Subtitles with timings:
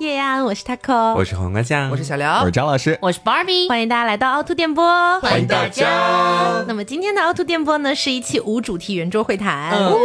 [0.00, 6.62] 叶安，我是 taco，我是黄瓜酱，我是小刘，我是张老师，我是 Barbie，欢迎大家来到凹凸电波，欢迎大家。
[6.68, 9.72] 那么今天的凹凸电波呢，是一期无主题圆桌会谈。
[9.72, 9.98] 哦，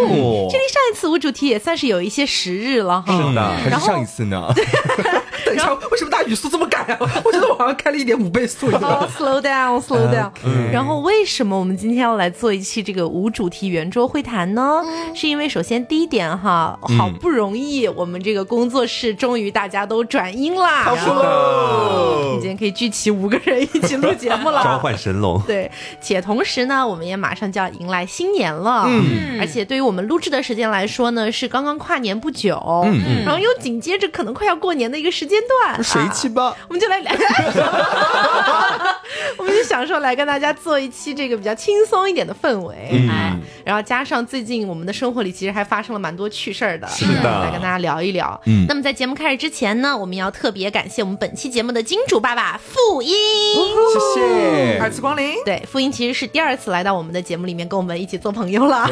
[0.49, 3.15] 距离上一次无主题也算是有一些时日了哈。
[3.15, 4.51] 是的，还是上一次呢？
[5.45, 6.97] 等一下，为什么大语速这么赶啊？
[7.23, 8.81] 我觉得我好像开了一点五倍速一样。
[9.15, 10.31] Slow down, slow down。
[10.71, 14.81] 然后为什么我们今天要来做一期这个无主题圆桌会谈呢？
[15.13, 25.41] 是因为首先第一点哈，好不容易我们这个工作室终于大家都转阴啦，是的，我们今天可以聚齐五个人一起录节目了， 召唤神龙。
[25.47, 25.69] 对，
[26.01, 36.55] 且同时呢，我们也马上就要迎来新年了，嗯，而且对于我们录制的时间来说呢，是刚刚跨年不久，嗯，然后又紧接着可能快要过年的一个时间段，谁啊去吧？
[36.67, 37.11] 我们就来聊，
[39.37, 43.09] 我们就享受来跟大家做一期这个比较轻松一点的氛围，嗯。
[43.09, 43.33] 哎，
[43.65, 47.43] 然后加上最近我们的生活里其实还发生了蛮多趣事儿的，是的。
[47.43, 48.39] 来跟大家聊一聊。
[48.45, 48.65] 嗯。
[48.67, 53.13] 那么在节目开始之前呢，我们要特别感谢我们本期节目的金主爸爸傅英。
[53.13, 58.87] 谢谢二次光临，对，傅英其实是第二次来到我们的节目里面跟我们一起做朋友了。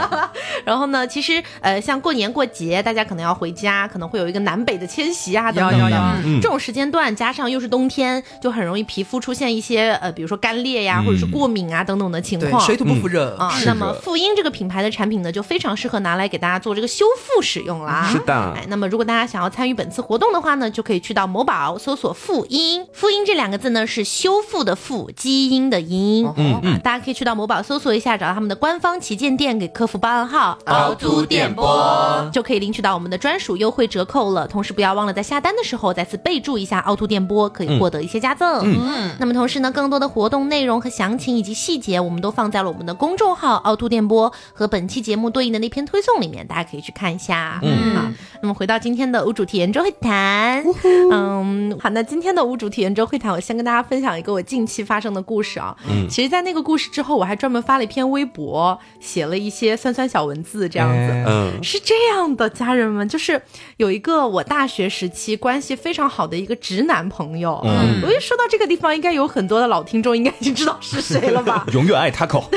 [0.64, 5.78] 然后呢，其实呃，像过年过节，大家可能要回家，可能会有一个南北的迁徙啊等等的。
[5.78, 12.60] 要要要嗯这种时间段，加上又是冬天，就很容易皮肤出现一些呃，比如说干裂呀，或者是过敏啊等等的情，况。
[12.60, 18.08] 水土不服热啊，是那么傅英这个品牌的产品呢，就非常适合拿来给大家做这个修复使用啦。
[18.10, 26.26] 是的哎，那么如果大家想要参与本次活动的话呢，就可以去到某宝搜索“复音”，“复音这两个字呢是修复的复，基因的因。
[26.36, 34.46] 嗯嗯，大家可以去到某宝搜索一下，找到他们的官方旗舰店，给客服报暗号“凹凸电波”，就可以领取到我们的专属优惠折扣了。
[34.46, 38.62] 同时不要忘了在下单的时候再次备注一下“凹凸电波”，可以获得一些加赠。
[38.64, 47.60] 嗯，那么同时呢，更多的活动内容和详情以及细节，我们都放在了我们的公众号“凹凸电波”和本期节目对应的那篇推送里面，大家可以去看一下。
[47.62, 48.02] 嗯，好，
[48.42, 50.64] 那么回到今天的无主题研究会谈，
[51.10, 55.76] 嗯，好，那今天的无主体验周会谈，我先跟大家分享一个我近期发生的故事啊。
[55.90, 60.94] 嗯，其实，在那个故事之后，我还专门发了一篇微博，写了一些酸酸小文字，这样子。
[60.94, 61.24] 哎。
[61.26, 63.42] 嗯，是这样的，家人们，就是
[63.76, 67.60] 有一个我大学时期关系非常好的一个直男朋友。
[67.64, 71.66] 嗯，我一说到这个地方，应该有很多的老听众应该已经知道是谁了吧？
[71.74, 72.44] 永远爱 taco。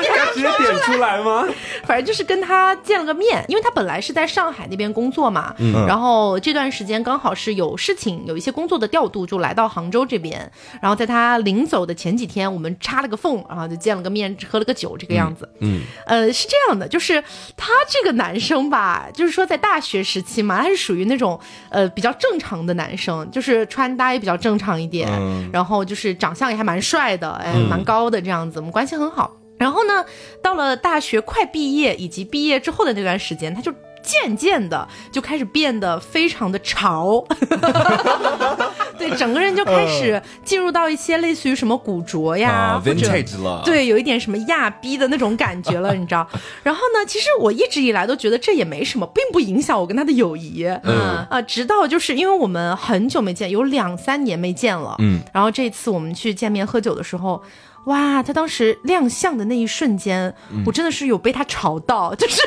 [0.00, 1.46] 要直接点出来吗？
[1.84, 10.50] 反正就是跟他见了个面，因为他本来是在上海那边工作嘛，嗯然后这段时间刚好是有事情，有一些工作的调度，就来到杭州这边。
[10.80, 15.46] 然后在他临走的前几天，我们插了个缝，然后就见了个面，喝了个酒，这个样子。
[15.60, 17.22] 嗯，呃，是这样的，就是
[17.56, 29.36] 他这个男生吧，就是说在大学时期嘛，他是属于那种呃比较正常的男生，就是穿搭也比较正常一点，嗯然后就是长相也还蛮帅的，哎，蛮高的这样子，我们关系很好。
[29.58, 30.04] 然后呢，
[30.42, 33.70] 到了大学快毕业以及毕业之后的那段时间，他就
[34.02, 37.22] 渐渐的就开始变得非常的潮，
[39.08, 46.28] 对，整个人就开始进入到一些类似于什么古着呀，啊或者，vintage 了。，对，有一点什么亚逼的那种感觉了， 你知道？
[46.62, 50.64] 然后呢，其实我一直以来都觉得这也没什么，并不影响我跟他的友谊。
[50.84, 54.96] 嗯啊，直到就是因为我们很久没见，有两三年没见了。
[54.98, 57.42] 嗯，然后这次我们去见面喝酒的时候。
[57.84, 60.32] 哇，他当时亮相的那一瞬间，
[60.66, 62.42] 我真的是有被他吵到， 就是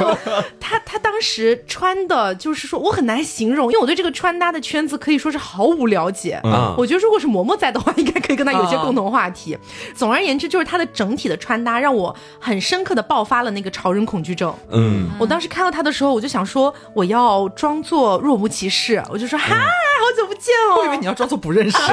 [0.58, 6.40] 他他当时穿的，就是说我很难形容，因为我对这个穿搭的圈子可以说是毫无了解。
[6.44, 9.56] 嗯我觉得如果是嬷嬷在的话，应该可以跟他有些啊共同话题。
[9.94, 14.54] 总而言之，就是他的整体的穿搭让我很深刻的爆发了那个潮人恐惧症。
[14.70, 19.56] 嗯，我当时看到他的时候，我就想说，我要装作若无其事，我就说嗨，
[20.00, 20.78] 好久不见哦。
[20.78, 21.76] 我以为你要装作不认识。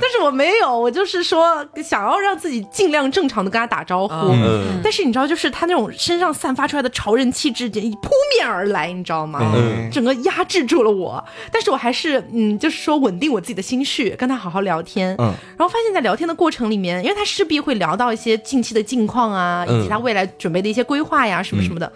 [0.00, 4.14] 但是我没有，我就是说想要让自己尽量正常的跟他打招呼。
[4.14, 9.40] 嗯但是你知道，就是他那种身上散发出来的潮人气质，扑面而来，你知道吗？
[9.54, 11.22] 嗯整个压制住了我。
[11.50, 15.14] 但是我还是嗯，就是说稳定我自己的心绪，跟他好好聊天。
[15.18, 21.90] 嗯，然后发现，在聊天的过程里面，因为他势必会聊到一些近期的近况啊，以及他未来准备的一些规划呀，什么什么的。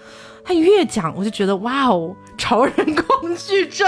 [0.45, 3.87] 他越讲，我就觉得哇哦， 潮人恐惧症。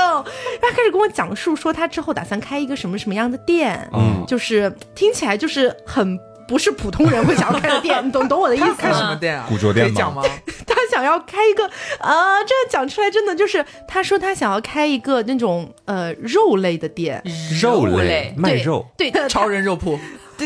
[0.60, 9.10] 他开始跟我讲述说，他之后打算开一个什么什么样的店，嗯就是听起来就是很不是普通人会想要开的店，你懂懂我的意思开什吗？
[9.10, 9.46] 么店啊？
[9.48, 10.22] 古着店吗可以讲吗？
[10.66, 11.64] 他想要开一个
[11.98, 17.22] 啊、这样讲出来真的就是，他说他想要开一个那种呃肉类的店，
[17.62, 19.98] 肉类卖肉，对，他超人肉铺，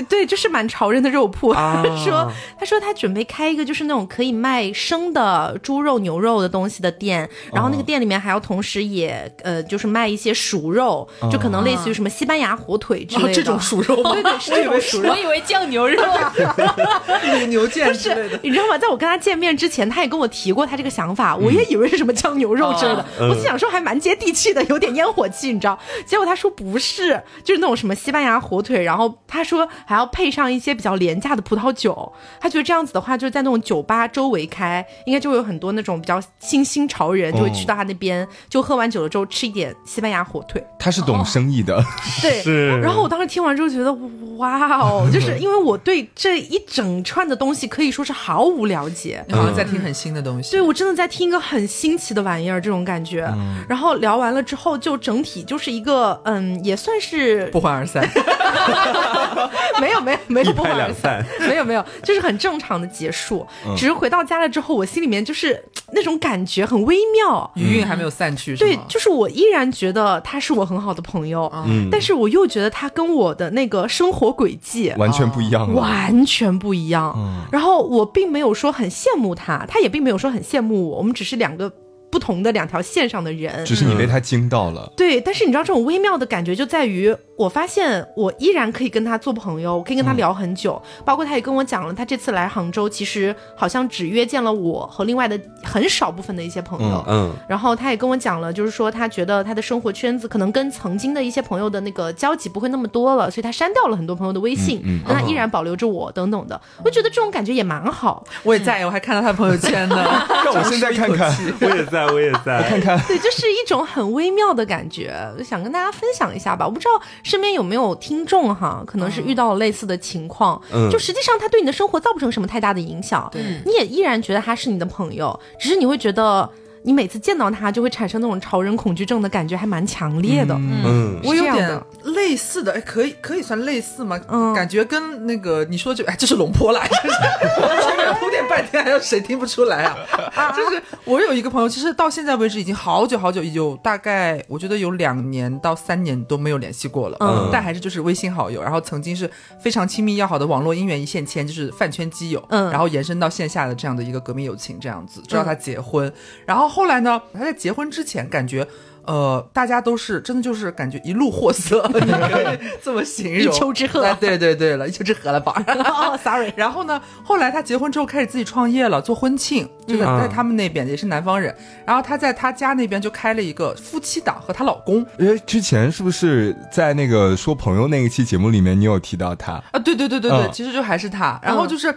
[0.02, 1.50] 对对，就是蛮潮人的肉铺。
[1.55, 13.29] 啊说他说他准备开一个就是那种可以卖生的猪肉、牛肉的东西的店，然后那个店里面还要同时也呃就是卖一些熟肉，就可能类似于什么西班牙火腿之类的。
[13.31, 14.12] 哦这种熟肉吗？
[14.12, 15.17] 对对，是这种 熟肉我。
[15.17, 18.38] 以为酱牛肉啊，卤 牛腱之类的。
[18.43, 18.76] 你知道吗？
[18.79, 23.05] 在我跟他见面之前，他也跟我提过他这个想法，我也以为是什么酱牛肉之类的。
[23.20, 25.79] 我心想说还蛮接地气的，有点烟火气，你知道？
[26.06, 32.12] 结果他说不是，就是那种什么西班牙火腿，然后他说还要配上一些比较廉价的葡萄酒。
[32.40, 40.64] 他觉得这样子的话，就是在那种酒吧周围开，应该就会有很多那种比较新兴潮人就会去到他那边，就喝完酒了之后吃一点西班牙火腿。
[40.78, 41.82] 他是懂生意的，
[42.20, 43.92] 对，是然后我当时听完之后觉得，
[44.36, 49.25] 哇哦， 就是因为我对这一整串的东西可以说是毫无了解。
[49.28, 50.50] 你好像在听很新的东西。
[50.52, 53.28] 对，我真的在听一个很新奇的玩意儿，这种感觉。
[53.69, 58.08] 然后聊完了之后，就整体就是一个，嗯，也算是不欢而散。
[59.81, 63.47] 没有没有没有不欢而两散 没有没有，就是很正常的结束。
[63.76, 65.62] 只是回到家了之后，我心里面就是
[65.93, 67.50] 那种感觉很微妙。
[67.55, 75.73] 余韵还没有散去，对，就是我依然觉得他是我很好的朋友，嗯但是我又觉得他跟我的那个生活轨迹完全不一样。
[75.75, 77.12] 完全不一样。
[77.17, 81.71] 嗯然后我并没有说很羡慕他，他也并没有说很羡慕我，我们只是两个
[82.11, 83.65] 不同的两条线上的人。
[83.65, 90.81] 只是你被他惊到了，对，但是你知道这种微妙的感觉就在于，我发现我依然可以跟他做朋友，我可以跟他聊很久。
[91.04, 97.04] 包括他也跟我讲了，他这次来杭州，其实好像只约见了我和另外的很少部分的一些朋友。
[97.08, 106.60] 嗯然后他也跟我讲了，就是说他觉得他的生活圈子可能跟曾经的一些朋友的那个交集不会那么多了，所以他删掉了很多朋友的微信，嗯嗯但他依然保留着我等等的。
[106.84, 108.25] 我觉得这种感觉也蛮好。
[108.42, 109.96] 我也在，我还看到他朋友圈呢。
[110.44, 111.30] 让我现在看看，
[111.60, 112.98] 我也在，我也在， 看看。
[113.06, 115.14] 对，就是一种很微妙的感觉，
[115.44, 116.66] 想跟大家分享一下吧。
[116.66, 116.90] 我不知道
[117.25, 120.88] 身边有没有听众哈，可能是遇到了类似的情况，嗯。
[120.91, 123.43] 就实际上他对你的生活造不成什么太大的影响，对。
[123.65, 126.49] 你也依然觉得他是你的朋友，只是你会觉得
[126.86, 130.54] 你每次见到他就会产生那种潮人恐惧症的感觉，还蛮强烈的。
[130.54, 131.19] 嗯。
[131.25, 134.20] 我有点类似的，哎，可以可以算类似吗？
[134.28, 134.52] 嗯。
[134.52, 140.52] 感觉跟那个你说这，哎，这是龙坡啦， 就是前面铺垫半天，还有谁听不出来啊？
[140.54, 147.48] 就是我有一个朋友，其实到现在为止已经好久好久，有大概我觉得有两年到三年都没有联系过了，嗯。
[147.50, 152.70] 但还是就是微信好友，然后曾经是非常亲密要好的网络姻缘一线牵，就是饭圈基友，嗯。
[152.70, 156.12] 然后延伸到线下的这样的一个革命友情这样子，直到他结婚，
[156.44, 158.67] 然后后来呢，他在结婚之前感觉。
[159.06, 163.55] 呃，大家都是真的就是感觉一路货色， 你可以这么形容。
[163.55, 165.53] 一丘之貉哎对对对了，一丘之貉了吧？
[165.69, 171.55] 哦，sorry，然后呢，后来他结婚之后开始自己创业了，做婚庆，就在嗯在他们那边也是南方人。
[171.85, 179.62] 然后他在他家那边就开了一个夫妻档，和她老公因为之前是不是在那个说朋友那一期节目里面，你有提到他？
[179.73, 181.38] 啊，对对对对对，嗯其实就还是他。
[181.43, 181.94] 然后就是，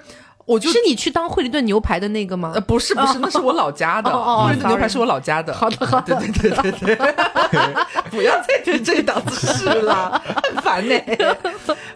[0.47, 2.61] 我就是你去当惠灵顿牛排的那个吗呃，？
[2.61, 5.53] 不是不是，那是我老家的，惠灵顿牛排是我老家的。
[5.53, 7.75] 好的好的对对对对对，
[8.09, 10.95] 不要再提这档子事了，很烦呢。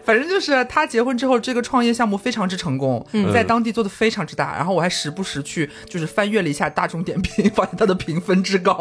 [0.04, 4.54] 反正就是他结婚之后，这个创业项目非常之成功，在当地做的非常之大。
[4.54, 8.76] 然后我还时不时去就是翻阅了一下大众点评，发现他的评分之高，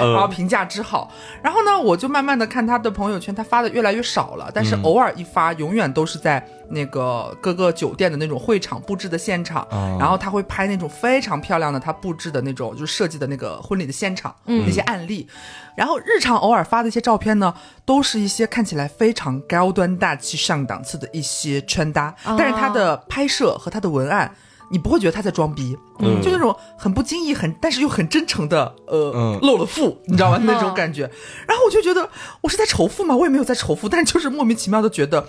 [0.00, 1.10] 然后评价之好。
[1.40, 15.26] 然后呢，我就慢慢的看他的朋友圈，他发的越来越少了，但是偶尔一发，永远都是在那个各个酒店的那种会场布置的现场，哦然后他会拍那种非常漂亮的他布置的那种就是设计的那个婚礼的现场、那些案例，
[15.76, 24.34] 然后日常偶尔发的一些照片呢，都是一些看起来非常高端大气上档次的一些穿搭，但是他的拍摄和他的文案。
[24.70, 30.40] 你不会觉得他在装逼，嗯就那种很不经意、很但是又很真诚的，呃，嗯露了富，你知道吗？
[30.42, 31.02] 那种感觉。
[31.46, 32.08] 然后我就觉得
[32.40, 33.14] 我是在仇富吗？
[33.14, 35.28] 我也没有在仇富，但就是莫名其妙的觉得。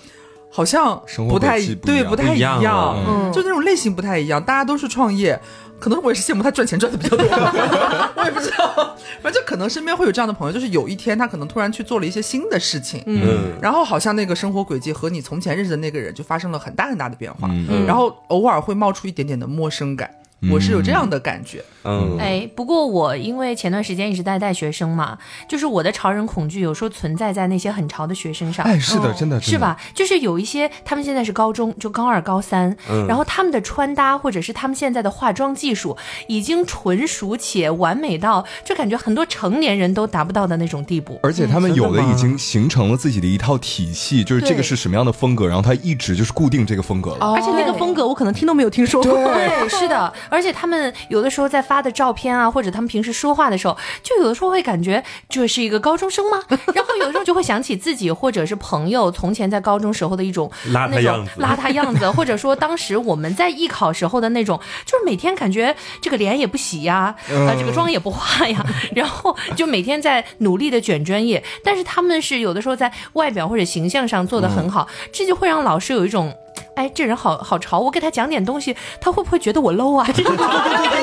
[0.55, 3.29] 好像不太对，不太不一样嗯。
[3.33, 5.38] 就那种类型不太一样，大家都是创业，
[5.81, 7.25] 可能我也是羡慕他赚钱赚的比较多，
[8.15, 13.51] 我也不知道， 反正可能身边会有这样的朋友，就是有一天他可能突然去做了一些新的事情，嗯。
[13.62, 17.85] 然后好像那个生活轨迹和你从前认识的那个人就发生了很大很大的变化，嗯。
[17.85, 20.09] 然后偶尔会冒出一点点的陌生感，
[20.51, 28.65] 我是有这样的感觉，嗯哎，不过我因为前段时间一直在带学生嘛，就是我的潮人恐惧有时候存在在那些很潮的学生上。
[28.65, 29.57] 哎，是的，真的是？
[29.57, 29.77] 吧？
[29.93, 35.95] 就是有一些他们现在是高中，就高二、高三，嗯然后他们的穿搭或者是他们现在的化妆技术
[36.27, 41.19] 已经纯熟且完美到，就感觉很多成年人都达不到的那种地步。
[41.23, 47.33] 而且他们有的已经形成了自己的一套体系，就是这个是什么样的风格，然后他一直就是固定这个风格了。
[47.33, 49.13] 而且那个风格我可能听都没有听说过。
[49.13, 56.39] 对，是的， 而而且他们有的时候在发的照片啊，或者他们平时说话的时候，就有的时候会感觉这是一个高中生吗？
[56.75, 68.63] 然后有的时候就会想起自己或者是朋友从前在高中时候的一种邋遢样子邋遢样子， 或者说当时我们在艺考时候的那种，就是每天感觉这个脸也不洗呀，嗯啊、这个妆也不化呀，
[68.94, 76.32] 然后就每天在努力的卷专业，但是他们是有的时候在外表或者形象上做的很好，这就会让老师有一种。
[76.75, 80.07] 哎，这人好好潮，我给他讲点东西，他会不会觉得我 low 啊？
[80.13, 80.47] 这种感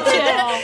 [0.04, 0.61] 觉。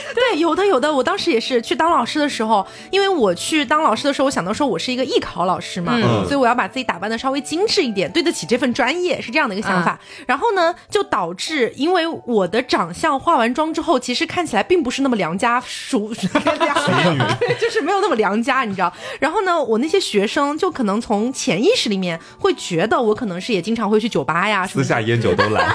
[0.55, 9.99] 对，有的有的，我当时也是去当老师的时候，因为我去当老师的时候，我想到说我是一个艺考老师嘛，嗯所以我要把自己打扮的稍微精致一点，对得起这份专业，是这样的一个想法。
[10.25, 16.13] 然后呢，就导致因为我的长相化完妆之后，其实看起来并不是那么良家淑，
[17.59, 18.91] 就是没有那么良家，你知道。
[19.19, 24.65] 然后呢，我那些学生就可能从潜意识里面会觉得我可能是也经常会去酒吧呀。
[24.67, 25.65] 私下烟酒都来，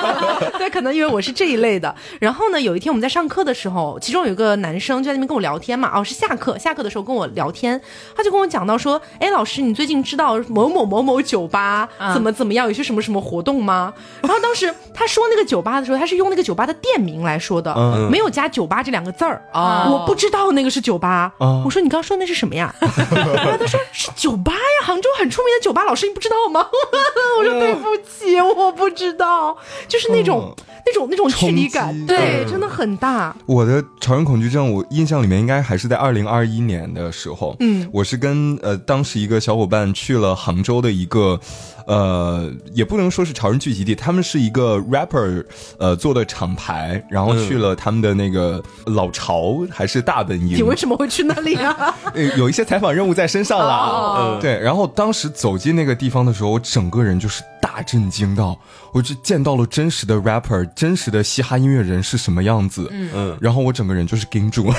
[0.58, 1.94] 对，可能因为我是这一类的。
[2.20, 7.80] 然后呢，有一天我们在上课的时候，其中有一个男生就在那边跟我聊天嘛，哦，是下课，下课的时候跟我聊天，
[8.16, 13.92] 他就跟我讲到说，哎，老师，你最近知道某某某某酒吧嗯怎么怎么样，有些什么什么活动吗？
[14.22, 19.42] 然后当时他说那个酒吧的时候，他是用那个酒吧的店名来说的，嗯没有加酒吧这两个字儿。
[19.52, 22.74] 啊我不知道那个是酒吧，哦我说你刚刚说那是什么呀？
[22.80, 26.66] 然 后他说是酒吧呀，杭州很出名的酒吧，老师你不知道吗？
[27.38, 29.56] 我说对不起，我不知道，
[29.88, 30.54] 就是那种、
[30.86, 33.34] 那种那种距离感对，嗯真的很大。
[33.46, 41.38] 我的潮人恐惧症，我印象里面应该还是在二零二一年的时候，嗯，我是跟呃当时一个小伙伴去了杭州的一个，
[41.86, 45.44] 呃，也不能说是潮人聚集地，他们是一个 rapper
[45.78, 51.94] 呃做的厂牌，然后去了他们的那个老巢还是大本营，你为什么会去那里啊？
[52.12, 53.76] 呃有一些采访任务在身上啦。
[53.76, 58.58] 哦对，然后当时走进那个地方的时候，我整个人就是大震惊到，
[58.92, 62.88] 我就见到了真实的 rapper，真实的嘻哈音乐人是什么样子。
[62.90, 64.76] 嗯嗯然后我整个人就是盯住了。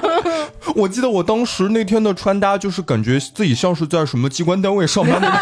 [0.76, 5.36] 我记得我当时那天的穿搭，就是感觉自己像是在什么机关单位上班的样。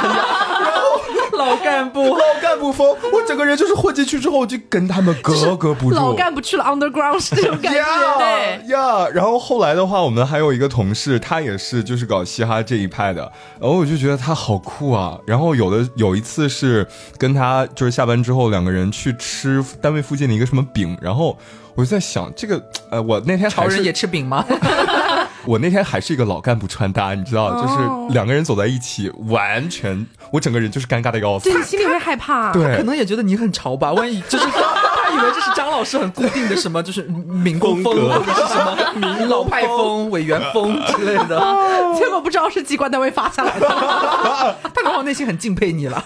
[1.46, 5.96] 老干部老干部风，我整个人就是混进去之后就跟他们格格不入。
[5.96, 7.80] 老干部去了 underground 是这种感觉。
[8.18, 15.18] 对呀，然后后来的话，我们还有一个同事，他也是就是搞嘻哈这一派的，然后我就觉得他好酷啊。
[15.26, 16.86] 然后有的有一次是
[17.16, 21.38] 跟他就是下班之后两个人去吃单位附近的一个什么饼，然后
[21.74, 22.60] 我就在想这个
[22.90, 24.44] 呃，我那天潮人也吃饼吗？
[25.46, 31.58] 我那天还是一个老干部穿搭，你知道，就是哦两个人走在一起，完全我整个人就是尴尬的要死对，。
[31.58, 32.52] 你心里会害怕。
[32.52, 38.76] 对可，能也觉得你很潮吧，万一就是他以为这是张老师很固定的什么，就是民工风或者是什么
[39.16, 41.38] 民老派风、委员风 之类的。
[41.96, 43.68] 结果不知道是机关单位发下来的。
[44.74, 46.02] 他可能内心很敬佩你了。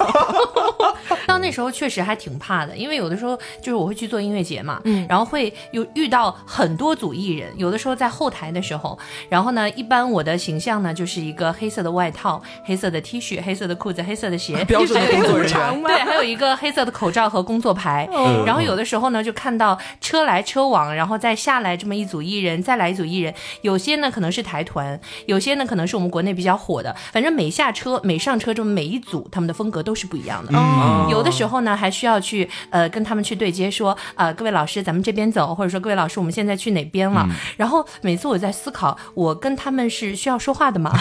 [1.30, 15.82] 到那时候确实还挺怕的，因为有的时候就是我会去做音乐节嘛，嗯，然后会有遇到很多组艺人，有的时候在后台的时候，然后呢，一般我的形象呢就是一个黑色的外套、黑色的 T 恤、黑色的裤子、黑色的鞋，标准的工作人员。
[15.86, 18.08] 对，还有一个黑色的口罩和工作牌。
[18.12, 23.32] 嗯然后有的时候呢，就看到车来车往，然后再下来这么一组艺人，再来一组艺人。
[23.62, 26.94] 有些呢可能是台团，有些呢可能是我们国内比较火的。
[27.12, 30.52] 反正每下车、每上车，这么每一组他们的风格都是不一样的。
[30.54, 37.26] 嗯有的时候呢，还需要去呃跟他们去对接，说呃各位老师，咱们这边走，或者说各位老师，我们现在去哪边了？
[37.56, 40.92] 然后每次我在思考，我跟他们是需要说话的吗？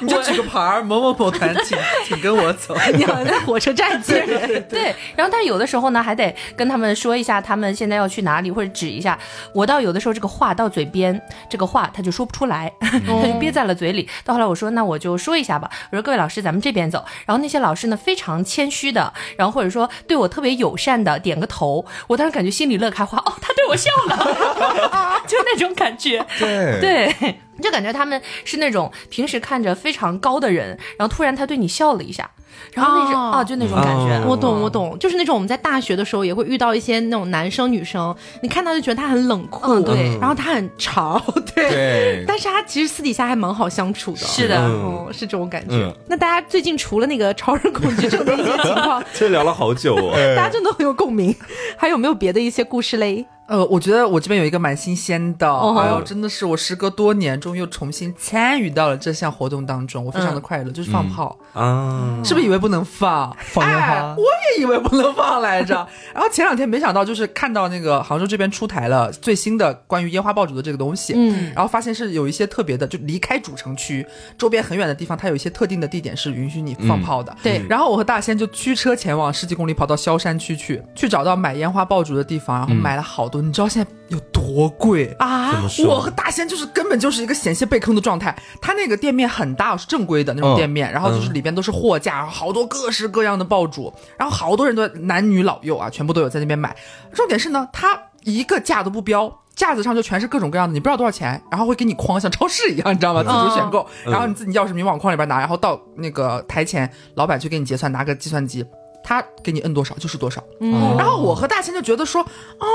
[0.00, 2.74] 你就举个牌儿，某某某团，请请跟我走。
[2.96, 4.66] 你好像在火车站接人。
[4.68, 9.18] 对，然后但是有的时候呢，还得跟他们说一下他们现在要去哪里，或者指一下。
[9.54, 11.20] 我到有的时候这个话到嘴边，
[11.50, 14.08] 这个话他就说不出来，他就 憋在了嘴里。
[14.24, 17.04] 到后来我说那我就说一下吧，我说各位老师，咱们这边走。
[17.26, 26.24] 然后那些老师呢非常谦虚的，然后或者说对我特别友善的点个头，我当时感觉心里乐开花，哦，他对我笑了， 就那种感觉。
[26.38, 32.30] 对对，就感觉他们是那种平时看着非常高的人，然后突然他对你笑了一下，
[32.72, 34.18] 然后那种哦啊，就那种感觉。
[34.18, 41.20] 哦我懂，我懂，就是那种我们在大学的时候也会遇到一些那种男生女生，你看到就觉得他很冷酷，嗯对然后他很潮，
[41.54, 45.74] 对，对但是他其实私底下还蛮好相处的，是的嗯，是这种感觉。
[45.74, 50.12] 嗯那大家最近除了那个超人恐惧症的一些情况， 这聊了好久哦。
[50.36, 51.34] 大家真的很有共鸣，
[51.76, 53.24] 还有没有别的一些故事嘞？
[53.50, 55.76] 呃，我觉得我这边有一个蛮新鲜的，哦。
[55.76, 63.36] 哎呦，真的是我时隔多年，终于又重新参与到了这项活动当中，我非常的快乐，就是放炮，啊，是不是以为不能放？
[63.40, 63.88] 放烟花？
[63.88, 64.24] 哎我
[64.56, 65.74] 也以为不能放来着。
[66.14, 74.06] 然后前两天没想到，就是看到那个杭州这边出台了最新的关于烟花爆竹的这个东西，嗯，然后发现是有一些特别的，就离开主城区
[74.38, 77.36] 周边很远的地方，它有一些特定的地点是允许你放炮的。
[77.42, 77.60] 对。
[77.68, 83.39] 然后我和大仙就驱车前往十几公里，跑到萧山区去，去找到买烟花爆竹的地方，然后买了好多。
[83.40, 85.62] 你知道现在有多贵啊？
[85.86, 88.36] 我和大仙就是根本就是一个险些被坑的状态。
[88.60, 96.76] 他那个店面很大，是正规的那种嗯店面，然后就是里边都是货架，好多各式各样的爆竹，然后好多人都男女老幼啊，全部都有在那边买。
[97.12, 99.36] 重点是呢，他一个价都不标。
[99.56, 103.22] 架子上就全是各种各样的，你不知道多少钱，然后会给你框，像超市一样，你知道吗？
[103.22, 108.64] 自主选购，然后你自己钥匙你往框里边拿，然后到那个台前，老板去给你结算，拿个计算机，
[109.02, 110.40] 他给你摁多少就是多少。
[110.60, 112.66] 哦然后我和大仙就觉得说，啊、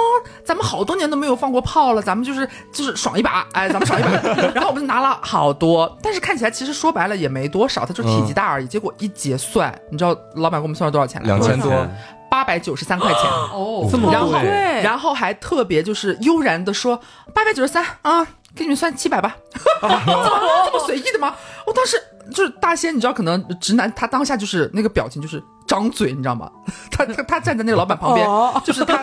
[0.43, 4.09] 咱们好多年都没有放过炮了，咱们就是就是爽一把，哎，咱们爽一把。
[4.53, 8.67] 然后我们就拿了好多，但是看起来其实说白了也没多少，它就体积大而已。
[8.67, 11.27] 结果一结算，你知道老板给我们算了多少钱来？
[11.27, 11.71] 两千多，
[12.29, 13.21] 八百九十三块钱。
[13.53, 16.99] 哦，这么然后贵，然后还特别就是悠然的说
[17.33, 19.35] 八百九十三啊，给你们算七百吧，
[19.81, 20.01] 怎么
[20.65, 21.35] 这么随意的吗？
[21.65, 21.97] 我当时
[22.33, 26.49] 就是大仙，你知道，可能直男他当下就是那个表情就是张嘴，你知道吗？
[26.91, 28.27] 他他他站在那个老板旁边，
[28.63, 29.01] 就是他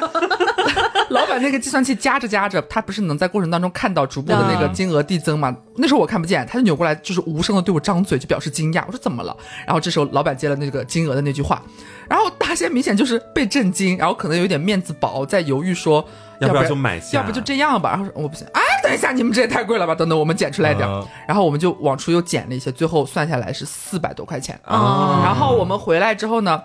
[1.11, 5.54] 老板那个计算器夹着夹着，他不是能在过程当中看到逐步的那个金额递增吗？
[5.76, 8.85] 那时候我看不见，他就扭过来就是无声的对我张嘴，就表示惊讶。
[8.87, 9.37] 我说怎么了？
[9.66, 11.62] 然后这时候老板接了那个金额的那句话，
[12.09, 16.09] 然后大仙明显就是被震惊，然后可能有点面子薄，在犹豫说不
[16.47, 17.19] 要不要就买下？
[17.19, 17.91] 要不就这样吧。
[17.91, 19.95] 然后说我不行，哎，等一下，你们这也太贵了吧？
[19.95, 20.89] 等等，我们减出来点。
[20.89, 24.59] 嗯然后我们就往出又减了一些，最后算下来是四百多块钱。
[24.65, 26.63] 啊，然后我们回来之后呢，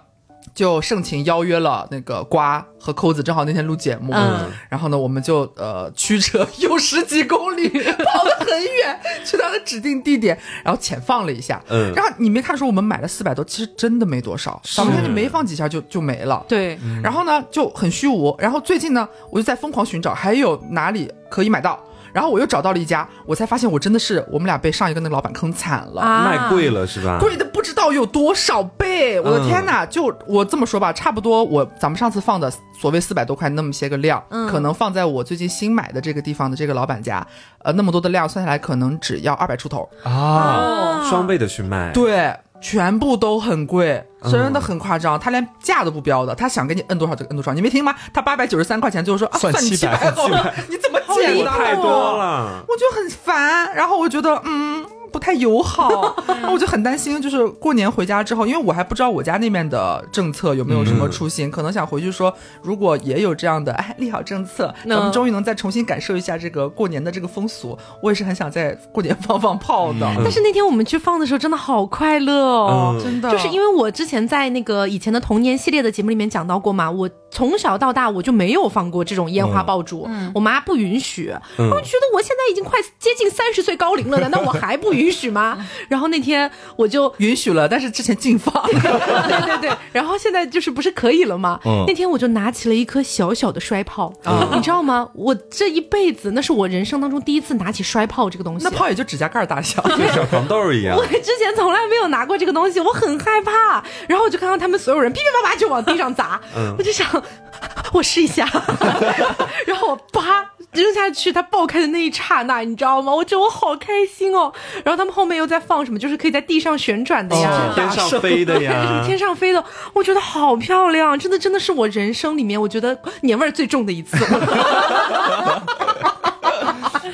[0.53, 4.13] 就盛情邀约了那个瓜和扣子，正好那天录节目。
[4.13, 11.61] 嗯然后呢，我们就呃驱车有十几公里， 跑得很远，去到的指定地点，然后浅放了一下。
[11.69, 16.43] 嗯然后你没看说我们买了四百多，其实真的没多少，咱们就没放几下就就没了。
[16.47, 18.35] 对，然后呢就很虚无。
[18.39, 21.79] 然后最近呢，我就在疯狂寻找还有哪里可以买到。
[22.13, 26.01] 然后我又找到了一家，我才发现我真的是我们俩被上一个那个老板坑惨了。
[26.01, 27.19] 啊卖贵了是吧？
[27.19, 29.85] 贵的不知道有多少倍，我的天哪！
[29.85, 37.25] 就我这么说吧，差不多我咱们上次放的所谓四百多块那么些个量，嗯可能放在我最近新买的这个地方的这个老板家，
[37.59, 39.89] 呃，那么多的量算下来，可能只要二百出头。
[40.03, 45.19] 啊，双倍的去卖，对，全部都很贵，嗯真的很夸张。
[45.19, 47.93] 他连价都不标的，他想给你摁多少就摁多少，你没听吗？
[48.13, 51.51] 他八百九十三块钱，最后说啊，算你七百好了，你怎么减的？
[51.51, 51.85] 太多
[52.17, 52.63] 了。
[52.67, 72.95] 我就很烦，然后我觉得嗯不太友好， 然后我就很担心，就是过年回家之后，因为我还不知道我家那边的政策有没有什么出新，可能想回去说，如果也有这样的哎利好政策，嗯咱们终于能再重新感受一下这个过年的这个风俗，我也是很想在过年 放放炮的，但是那天我们去放的时候，真的好快乐哦！
[72.95, 73.03] 嗯。
[73.03, 73.31] 真的。
[73.31, 81.69] 就是因为我之前在那个以前的童年系列的节目里面讲到过嘛，我从小到大我就没有放过这种烟花爆竹，我妈不允许，嗯。
[81.69, 85.57] 我就觉得我现在已经快接近三十岁高龄了，难道我还不允许吗？
[85.89, 88.53] 然后那天我就允许了，但是之前禁放。
[88.67, 91.59] 对对对，然后现在就是不是可以了吗？
[91.65, 91.83] 嗯。
[91.87, 94.49] 那天我就拿起了一颗小小的摔炮，啊。
[94.53, 95.09] 你知道吗？
[95.13, 98.63] 我这一辈子那是我人生当中第一次拿起摔炮这个东西。
[98.63, 100.95] 那炮也就指甲盖儿大小， 跟小糖豆一样。
[100.97, 103.83] 我，之前从来没有拿过这个东西，我很害怕。
[104.07, 106.73] 然后我就看到他们所有人噼噼啪啪就往地上砸，嗯。
[106.77, 107.05] 我就想，
[107.93, 108.45] 我试一下。
[109.65, 113.13] 然后我啪扔下去，它爆开的那一刹那，你知道吗？
[113.13, 114.51] 我觉得我好开心哦。
[114.83, 117.49] 然后他们后面又在放什么，就是可以在地上旋转的呀。
[117.51, 119.63] 哦天上飞的什么呀，天上飞的，
[119.93, 124.17] 我觉得好漂亮，真的真的是我人生里面我觉得年味儿最重的一次。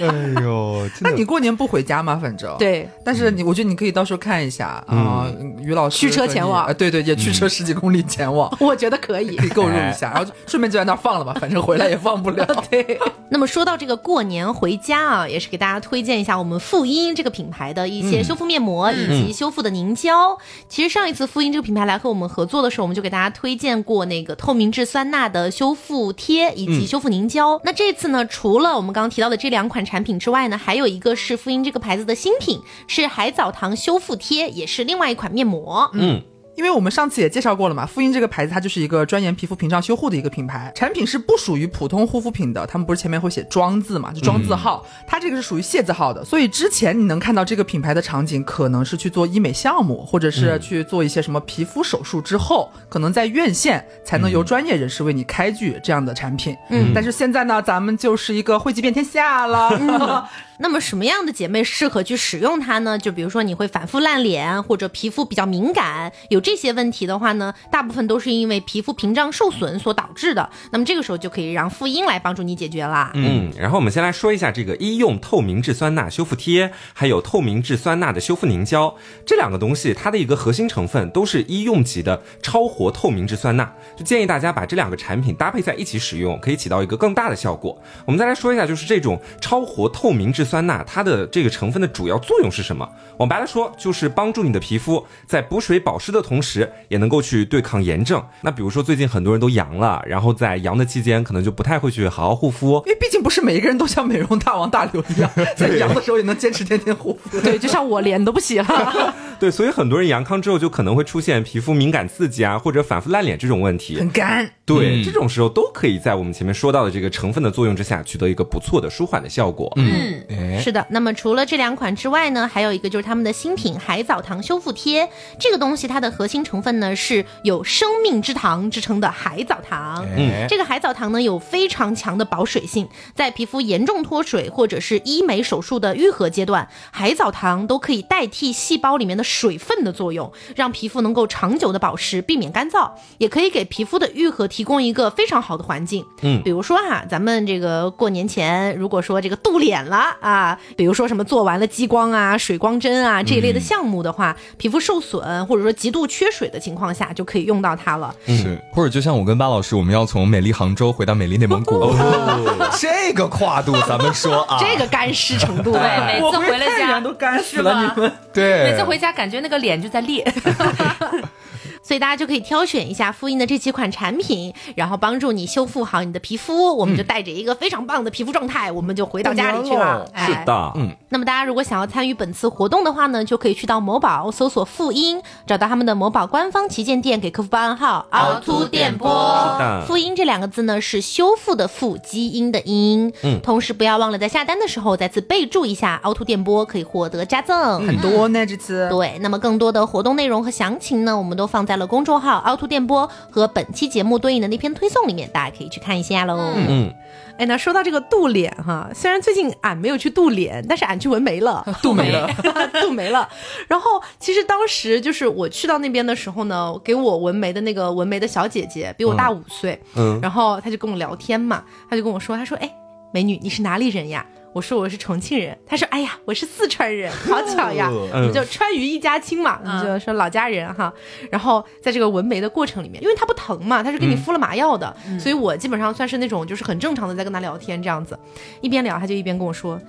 [0.01, 2.19] 哎呦，那你过年不回家吗？
[2.21, 2.53] 反正。
[2.57, 5.27] 对，但是你，我觉得你可以到时候看一下啊，
[5.63, 9.45] 于老师驱车前往对对，也驱车十几公里前往， 我觉得可以可。
[9.45, 12.45] 以购入一下， 然后就顺便就在那儿放了吧，反正回来也放不了。
[12.69, 12.99] 对，
[13.29, 20.37] 那么说到这个过年回家啊，也是给大家推荐一下我们妇婴这个品牌的一些修复面膜以及修复的凝胶。
[20.67, 27.59] 其实上一次妇婴这个品牌来和我们合作的时候，我们就给大家推荐过那个透明质酸钠的修复贴以及修复凝胶。
[27.63, 35.52] 那这次呢，除了我们刚刚提到的这两款产品之外呢，还有一个是妇婴这个牌子的新品，是海藻糖修复贴，也是另外一款面膜。
[35.93, 36.21] 嗯，
[36.55, 56.55] 因为我们上次也介绍过了嘛，复印这个牌子它就是一个专研皮肤屏障修护的一个品牌，产品是不属于普通护肤品的，他们不是前面会写庄字嘛，就庄字号，它这个是属于械字号的，所以之前你能看到这个品牌的场景，可能是去做医美项目，或者是去做一些什么皮肤手术之后，可能在院线才能由专业人士为你开具这样的产品。
[56.69, 60.29] 嗯，但是现在呢，咱们就是一个汇集遍天下了。
[60.63, 62.97] 那么什么样的姐妹适合去使用它呢？
[62.97, 70.49] 就比如说你会反复烂脸，或者皮肤比较敏感，有这些问题的话呢，大部分都是因为皮肤屏障受损所导致的。
[70.71, 73.11] 那么这个时候就可以让妇婴来帮助你解决啦。
[73.13, 78.95] 嗯，然后我们先来说一下这个医用透明质酸钠修复贴，还有透明质酸钠的修复凝胶
[79.25, 87.77] 这两个东西，它的一个核心成分都是医用级的超活透明质酸钠，就建议大家把这两个产品搭配在一起使用，可以起到一个更大的效果。
[88.05, 92.87] 我们再来说一下，就是这种超活透明质酸钠，它的这个成分的主要作用是什么？
[93.17, 98.23] 往白了说，就是帮助你的皮肤在补水保湿的同时，也能够去对抗炎症。
[98.41, 102.81] 那比如说最近很多人都阳了，然后在阳的期间，可能就不太会去好好护肤。
[102.85, 107.39] 因为毕竟不是每一个人都像美容大王大刘一样， 在阳的时候也能坚持天天护肤。
[107.41, 108.65] 对，就像我脸都不洗了。
[109.39, 113.97] 对，所以很多人阳康之后就可能会出现皮肤敏感刺激啊，或者反复烂脸这种问题。
[113.97, 114.49] 很干。
[114.65, 119.71] 对，这种时候都可以在我们前面说到的这个成分的作用之下，取得一个不错的舒缓的效果。
[119.75, 120.85] 嗯，哎是的。
[120.89, 125.09] 那么除了这两款之外呢，还有一个就是他们的新品海藻糖修复贴。
[125.39, 130.05] 这个东西它的核心成分呢是有生命之糖之称的海藻糖。
[130.17, 146.05] 嗯这个海藻糖呢有非常强的保水性，在皮肤严重脱水或者是医美手术的愈合阶段，海藻糖都可以代替细胞里面的水分的作用，让皮肤能够长久的保湿，避免干燥，也可以给皮肤的愈合提供一个非常好的环境。
[146.21, 158.15] 嗯比如说哈，咱们这个过年前，如果说这个镀脸了啊，比如说什么做完了激光啊、水光针啊这一类的项目的话，皮肤受损或者说极度缺水的情况下，就可以用到它了。
[158.25, 161.93] 是，或者就像我跟巴老师，我们要从美丽杭州回到美丽内蒙古，
[162.79, 168.11] 这个跨度咱们说啊，这个干湿程度，对，每次回了家都干湿了，你们。
[168.31, 170.23] 对，每次回家感觉那个脸就在裂。
[171.83, 176.75] 所以大家就可以挑选一下复印的这几款产品，然后帮助你修复好你的皮肤。
[176.75, 180.09] 我们就带着一个非常棒的皮肤状态，我们就回到家里去了。
[180.13, 189.59] 哎是的，嗯，那么大家如果想要参与本次活动的话呢，就可以去到某宝搜索“复印”，找到他们的某宝官方旗舰店，给客服报暗号“凹凸电波是”。
[189.59, 193.11] 的妇婴这两个字呢是修复的复，基因的因。
[193.23, 197.85] 嗯同时不要忘了在下单的时候再次备注一下“凹凸电波”，可以获得加赠。
[197.85, 198.87] 很多呢，这次。
[198.89, 206.37] 对，那么更多的活动内容和详情呢，我们都放在了公众号“凹凸电波”和本期节目对应的那篇推送里面，大家可以去看一下喽。
[206.55, 206.93] 嗯，
[207.37, 212.29] 哎，那说到这个度脸哈，虽然最近俺没有去度脸，但是俺去纹眉了， 度眉了，
[212.81, 213.27] 度眉了。
[213.67, 222.71] 然后其实当时就是我去到那边的时候呢，给我纹眉的那个纹眉的小姐姐比我大五岁，嗯然后她就跟我聊天嘛，她就跟我说，她说，哎，
[223.13, 224.25] 美女，你是哪里人呀？
[224.53, 230.93] 我说我是重庆人，他说哎呀我是四川人，好巧呀，我们就川渝一家亲嘛，嗯就说老家人哈。
[231.31, 238.17] 然后在这个纹眉的过程里面，因为他不疼嘛，他是给你敷了麻药的，所以我基本上算是那种就是很正常的在跟他聊天这样子，
[238.61, 239.79] 一边聊他就一边跟我说，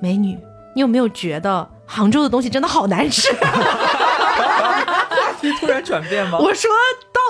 [0.00, 0.38] 美女，
[0.74, 3.28] 你有没有觉得杭州的东西真的好难吃？
[3.42, 6.38] 话题突然转变吗？
[6.38, 6.70] 我说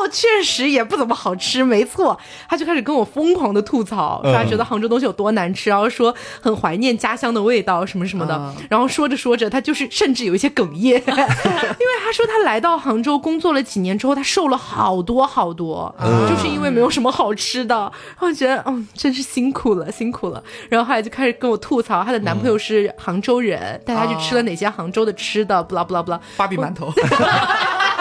[0.02, 2.18] 倒确实也不怎么好吃，没错。
[2.48, 8.36] 他就开始跟我疯狂的吐槽，说他觉得杭州东西有多难吃，然后说很怀念家乡的味道什么什么的。
[8.36, 15.94] 嗯然后说着说着，他就是甚至有一些哽咽， 因为他说他来到杭州工作了几年之后，他瘦了好多好多，
[16.28, 17.74] 就是因为没有什么好吃的。
[17.74, 20.42] 然后觉得嗯，真是辛苦了，辛苦了。
[20.68, 26.20] 然后后来就开始跟我吐槽，她的男朋友是杭州人，带她去吃了哪些杭州的吃的，不啦不啦不啦。
[26.36, 26.90] 芭比馒头，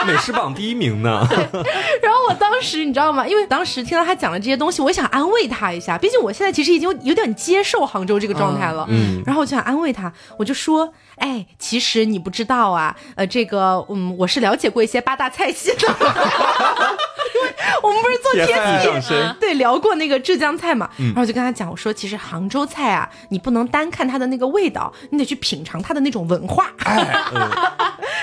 [0.08, 1.28] 美食榜第一名呢。
[2.02, 3.28] 然后我当时你知道吗？
[3.28, 5.98] 因为当时听到他讲了这些东西，我想安慰他一下。
[5.98, 8.86] 毕竟我现在其实已经有点接受杭州这个状态了。
[8.90, 17.54] 嗯然后我就想安慰他，我就说，哎，其实你不知道啊，呃，这个，嗯，我是了解过一些八大菜系的， 因为
[17.84, 26.72] 我们不是做铁天饭气上身对聊过那个浙江菜嘛，然后我就跟他讲，我说其实杭州菜啊，你不能单看它的那个味道，你得去品尝它的那种文化。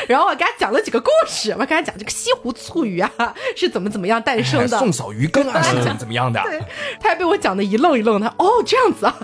[0.07, 3.11] 然后我给他讲了几个故事，我跟他讲这个西湖醋鱼啊
[3.57, 6.41] 是怎么怎么样诞生的，宋嫂鱼羹啊是怎么怎么样的？
[6.45, 6.61] 对
[7.01, 8.27] 他还被我讲的一愣一愣的。
[8.39, 9.15] 哦，这样子啊，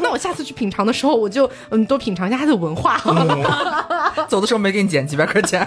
[0.00, 3.00] 那我下次去品尝的时候，我就嗯多品尝一下它的文化。
[4.28, 5.66] 走的时候没给你减几百块钱，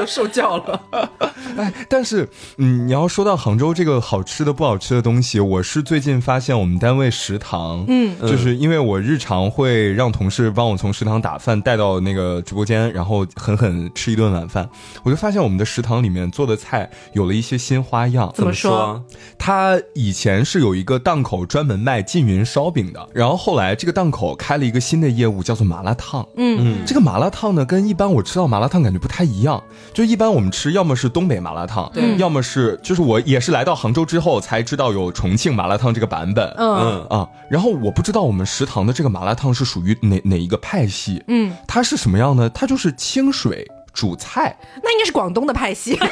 [0.06, 0.80] 受教了。
[1.56, 2.28] 哎，但是，
[2.58, 14.68] 嗯，你要说到杭州这个好吃的不好吃的东西，我是最近发现我们单位食堂，嗯，就是因为我日常会让同事帮我从食堂打饭带到那个直播间，然后狠狠吃一顿晚饭，
[15.02, 18.30] 我就发现我们的食堂里面做的菜有了一些新花样。
[18.34, 19.02] 怎么说？
[19.38, 26.26] 他以前是有一个档口专门卖缙云烧饼的，然后后来这个档口开了一个新的业务，叫做麻辣烫。
[26.36, 29.62] 嗯，这个麻辣烫呢，跟一般我吃到麻辣烫感觉不太一样。
[29.92, 36.54] 就一般我们吃，要么是东北麻辣烫，对要么是就是我也是来到杭州之后才知道有重庆麻辣烫这个版本。
[36.58, 41.22] 嗯啊，然后我不知道我们食堂的这个麻辣烫是属于哪哪一个派系。
[41.28, 42.50] 嗯，它是什么样呢？
[42.50, 44.56] 它就是清水煮菜。
[44.82, 45.98] 那应该是广东的派系。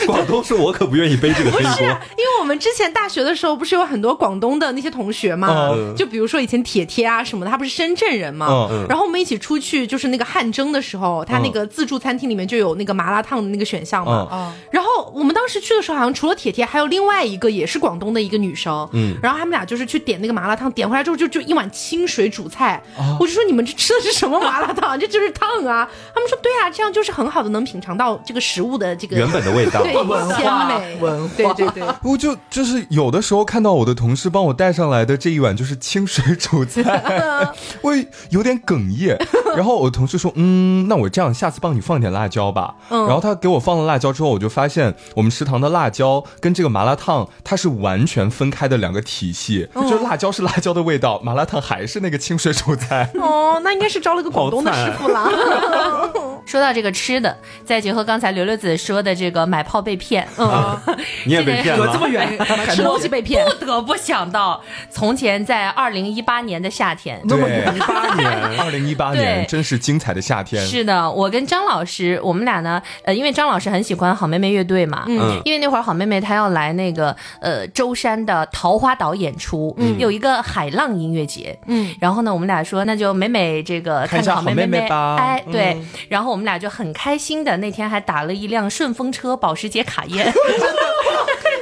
[0.06, 1.70] 广东是，我可不愿意背这个黑锅。
[1.72, 22.82] 是啊，因为我们之前大学的时候不是有很多广东的那些同学嘛，嗯就比如说以前铁铁啊什么的，他不是深圳人嘛，嗯然后我们一起出去就是那个汗蒸的时候，他那个自助餐厅里面就有那个麻辣烫的那个选项嘛，然后我们当时去的时候，好像除了铁铁，还有另外一个也是广东的一个女生，嗯，然后他们俩就是去点那个麻辣烫，点回来之后就就一碗清水煮菜，
[23.18, 24.98] 我就说你们这吃的是什么麻辣烫？
[24.98, 25.88] 这就是烫啊！
[26.14, 29.82] 他们说对啊，这样就是很好的能品尝到这个食物的这个原本的味道。
[29.92, 31.82] 对鲜美文化对对对。
[32.02, 36.82] 我就就是有的时候看到我的同事帮我带上来的这一碗就是清水煮菜，
[37.82, 37.92] 我
[38.30, 39.16] 有点哽咽。
[39.56, 53.10] 然后我同事说：“嗯，那我这样下次帮你放点辣椒吧。”嗯然后他给我放了辣椒之后，我就发现我们食堂的辣椒跟这个麻辣烫它是完全分开的两个体系，就是辣椒是辣椒的味道，麻辣烫还是那个清水煮菜。
[53.14, 55.28] 哦，那应该是招了个广东的师傅了。
[56.44, 60.76] 说到这个吃的，再结合刚才刘刘子说的这个买炮被骗，嗯，
[61.24, 61.86] 你也被骗了。
[61.86, 61.98] 隔这。
[61.98, 62.38] 么远，
[62.70, 67.20] 吃东西被骗，不得不想到从前在二零一八年的夏天。
[67.28, 67.36] 对，
[67.74, 68.28] 一八年，
[68.60, 69.46] 二零一八年对。
[69.46, 70.64] 真是精彩的夏天。
[70.64, 75.40] 是的，我跟张老师，我们俩呢，呃，因为张老师很喜欢好妹妹乐队嘛，嗯。
[75.44, 79.98] 因为那会儿好妹妹她要来那个呃舟山的桃花岛演出，嗯。
[79.98, 84.88] 有一个海浪音乐节，嗯，然后呢，我们俩说那就美美这个看一下好妹好妹妹。
[84.88, 85.76] 吧哎，对，
[86.08, 90.32] 然后我们俩就很开心的那天还打了一辆顺风车保时捷卡宴。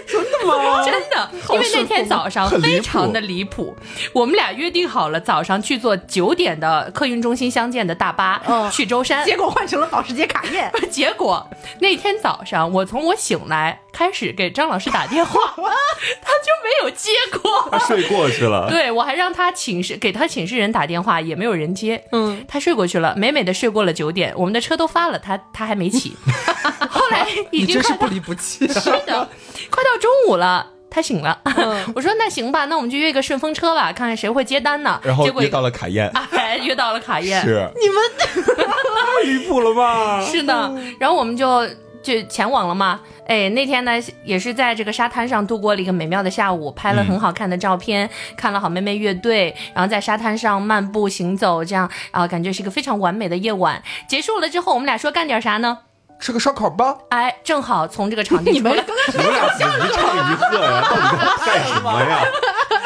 [0.06, 0.82] 真的吗？
[0.86, 3.76] 真的，因为那天早上非常的离谱，
[4.12, 8.40] 我们俩约定好了早上去坐九点的客运中心相见的大巴、
[8.70, 10.70] 去舟山，结果换成了保时捷卡宴。
[10.90, 11.44] 结果
[11.80, 17.66] 那天早上，我从我醒来开始给张老师打电话， 他就没有接过。
[17.72, 18.68] 他睡过去了。
[18.68, 22.04] 对我还让他寝室给他寝室人打电话，也没有人接。
[22.12, 26.14] 嗯，他睡过去了，美美的睡过了九点，我们的车都发了，他他还没起。
[26.90, 29.00] 后来已经快到真是不离不弃是啊！
[29.06, 29.28] 的，
[29.70, 30.72] 快到中午了。
[30.88, 31.38] 他醒了，
[31.94, 34.98] 我说那行吧，那我们就约一个顺风车吧，看看谁会接单呢。
[35.02, 40.22] 然后结果约到了卡宴， 哎，约到了卡宴，是你们太离谱了吧？
[40.24, 41.66] 是的，然后我们就
[42.06, 43.00] 就前往了嘛。
[43.26, 43.92] 哎，那天呢
[44.22, 53.82] 也是在这个沙滩上度过了一个美妙的下午，拍了很好看的照片，看了好妹妹乐队，然后在沙滩上漫步行走，这样啊，感觉是一个非常完美的夜晚。
[54.06, 55.78] 结束了之后，我们俩说干点啥呢？
[56.20, 56.96] 吃个烧烤吧。
[57.10, 59.26] 哎，正好从这个场地 出来，你们俩怎么
[59.84, 60.80] 一唱一和呀？
[60.88, 62.20] 到底在干什么呀？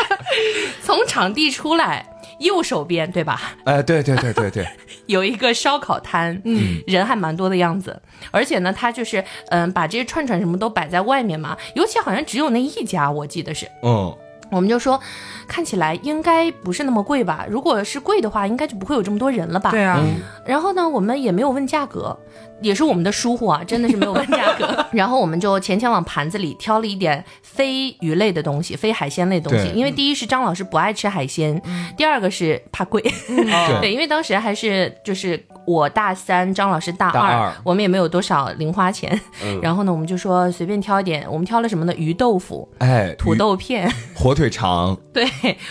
[0.83, 2.07] 从场地出来，
[2.41, 3.41] 右手边对吧？
[3.65, 4.67] 哎，对对对对对，
[5.07, 8.01] 有一个烧烤摊，嗯，人还蛮多的样子，
[8.31, 14.15] 而且呢，他就是嗯、把这些串串什么都摆在外面嘛，尤其好像只有那一家，我记得是，嗯，
[14.51, 14.99] 我们就说
[15.47, 19.71] 看起来应该不是那么贵吧，如果是贵的话，应该就不会有这么多人了吧？
[19.71, 20.03] 对啊，
[20.45, 22.19] 然后呢，我们也没有问价格，
[22.63, 24.69] 也是我们的疏忽啊，真的是没有问价格。
[24.93, 31.61] 然后我们就前前往盘子里挑了一点非鱼类的东西、非海鲜类的东西，因为第一是张老师不爱吃海鲜，
[31.97, 33.01] 第二个是怕贵。
[33.29, 39.19] 对对，因为当时还是就是我大三，张老师大二，大二我们也没有多少零花钱。
[39.63, 41.95] 然后呢，我们就说随便挑一点，我们挑了什么呢？
[41.97, 43.91] 鱼豆腐、哎，土豆片。
[44.15, 45.27] 火腿肠，对，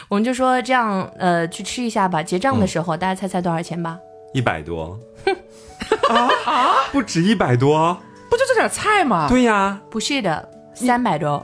[0.07, 2.23] 我们就说这样，呃，去吃一下吧。
[2.23, 3.99] 结账的时候，大家猜猜多少钱吧？
[4.33, 4.97] 一百多。
[6.09, 7.97] 啊啊不止一百多。
[8.29, 9.27] 不就这点菜吗？
[9.27, 11.43] 对呀，不是的，三百多。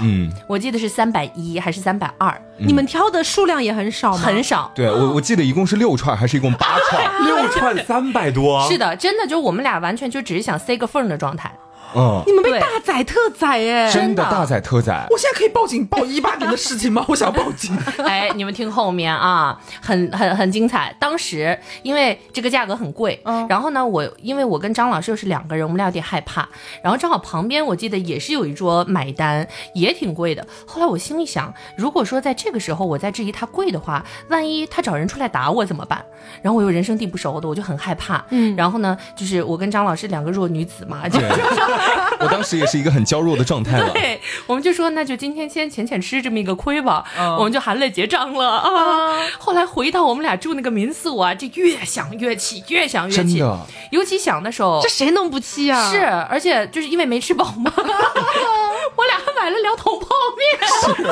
[0.00, 4.18] 嗯，我记得是三百一还是三百二，你们挑的数量也很少吗？
[4.18, 4.70] 很少。
[4.74, 7.24] 对我我记得一共是六串还是一共八串？
[7.24, 8.64] 六串三百多。
[8.68, 11.52] 是的，真的就我们俩完全就只是想塞个缝儿的状态。
[11.94, 13.90] 嗯，你们被大宰特宰哎！
[13.90, 15.06] 真的真的大宰特宰。
[15.10, 17.04] 我现在可以报警报一八年的事情吗？
[17.08, 17.76] 我想报警。
[18.04, 20.94] 哎，你们听后面啊，很很很精彩。
[20.98, 26.48] 当时因为这个价格很贵，嗯然后呢，我因为我跟张老师又是两个人，我们俩有点害怕。
[26.82, 30.46] 然后正好旁边我记得也是有一桌买单，也挺贵的。
[30.66, 36.04] 后来我心里想，如果说在这个时候我再质疑它贵的话，万一他找人出来打我怎么办？
[36.42, 38.24] 然后我又人生地不熟的，我就很害怕。
[38.30, 41.28] 嗯，然后呢，就是我跟张老师两个弱女子嘛，就对，
[42.20, 43.90] 我当时也是一个很娇弱的状态了。
[43.92, 49.20] 对，我们就说那就今天先浅浅吃这么一个亏吧，嗯我们就含泪结账了啊。
[49.38, 53.38] 后来回到我们俩住那个民宿啊，这越想越气，越想越气。
[53.38, 55.90] 真的，尤其想的时候这，谁能不气啊？
[55.90, 61.04] 是，而且就是因为没吃饱嘛， 我俩还买了两桶泡面。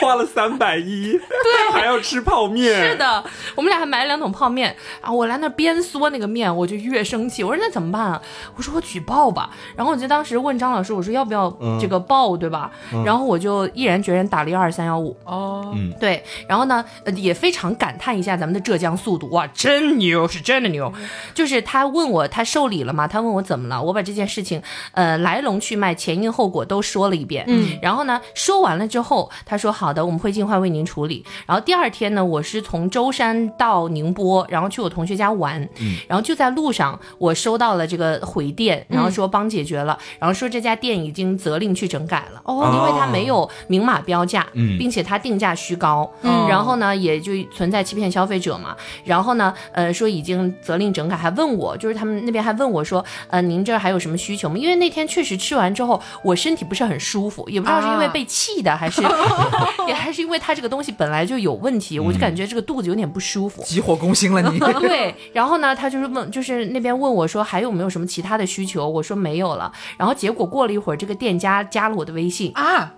[0.00, 5.10] 花了三百一，对，还要吃泡面，是，的，我们俩还买了两桶泡面啊！
[5.10, 7.42] 我来那边嗦那个面，我就越生气。
[7.42, 8.20] 我说那怎么办啊？
[8.56, 9.50] 我说我举报吧。
[9.76, 11.50] 然后我就当时问张老师，我说要不要
[11.80, 12.70] 这个报，对吧？
[13.04, 15.16] 然后我就毅然决然打了幺二三幺五。
[15.24, 20.92] 哦，对，然后呢，呃也非常感叹一下咱们的浙江速度，哇，真牛，是真的牛。
[21.34, 23.06] 就是他问我他受理了吗？
[23.06, 27.44] 他问我怎么了，我把这件事情，呃，来龙去脉、前因后果都说了一遍。
[27.48, 31.24] 嗯，然后呢，说完了之后，他说好的，我们会尽快为您处理。
[31.46, 48.76] 然后第二天呢，我是从舟山到宁波，然后去我同学家玩，嗯，然后就在路上，我收到了这个回电，然后说帮解决了，然后说这家店已经责令去整改了，哦，因为它没有明码标价，嗯并且它定价虚高，嗯然后呢，也就存在欺骗消费者嘛。
[49.04, 54.56] 然后呢，呃，说已经责令整改，还问我，就是他们那边还问我说，呃，您这还有什么需求吗？
[54.56, 59.02] 因为那天确实吃完之后，我身体不是很舒服，也不知道是因为被气的，还是
[59.88, 63.62] 也还是因为他这个东西本来就有问题，我就感觉这个肚子有点不舒服。
[63.62, 64.58] 急火攻心了你。
[64.80, 69.72] 对，然后呢，他就是问，就是那边问我说还有没有什么其他的需求，我说没有了。
[69.96, 72.94] 然后结果过了一会儿，这个店家加了我的微信，啊，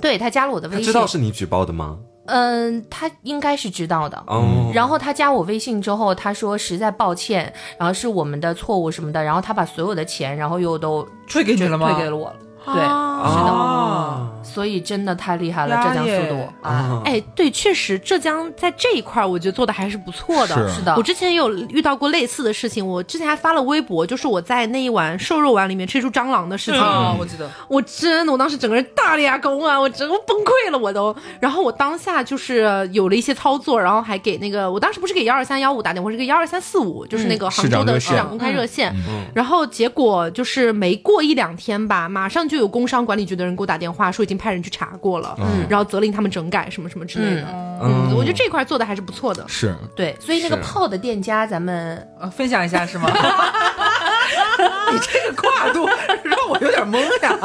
[0.00, 1.98] 对他加了我的微信，他知道是你举报的吗？
[2.26, 4.22] 嗯，他应该是知道的。
[4.26, 11.90] 哦，然后他加我微信之后，他说实在抱歉，然后是我们的错误什么的，然后他把所有的钱，然后又都退给你了吗？
[11.90, 12.36] 退给了我了。
[12.66, 17.02] 对，啊是的啊，所以真的太厉害了，浙江速度啊！
[17.04, 20.54] 哎，对，确实浙江在这一块儿，我觉得做的还是不错的。
[20.68, 26.80] 是是的我之前也有遇到过类似的事情，我之前还发了微博，就是我在那一碗瘦肉丸里面吃出蟑螂的事情。
[26.80, 27.48] 啊，我记得。
[27.68, 31.14] 我真的，我当时整个人大裂工啊，我整个崩溃了，我都。
[31.40, 38.94] 然后我当下就是有了一些操作，然后还给那个，我当时不是给幺二三幺五打电话，是给幺二三四五，就是那个杭州的市长公开热线。
[39.34, 47.46] 然后结果就是没过一两天吧，马上就有工商管理局的人给我打电话说已经派人去查过了，嗯然后责令他们整改什么什么之类的。
[47.50, 49.42] 嗯嗯，我觉得这块做的还是不错的。
[49.48, 53.08] 是对，所以那个泡的店家，咱们呃，分享一下是吗？
[54.92, 55.86] 你这个跨度
[56.22, 57.38] 让我有点懵呀。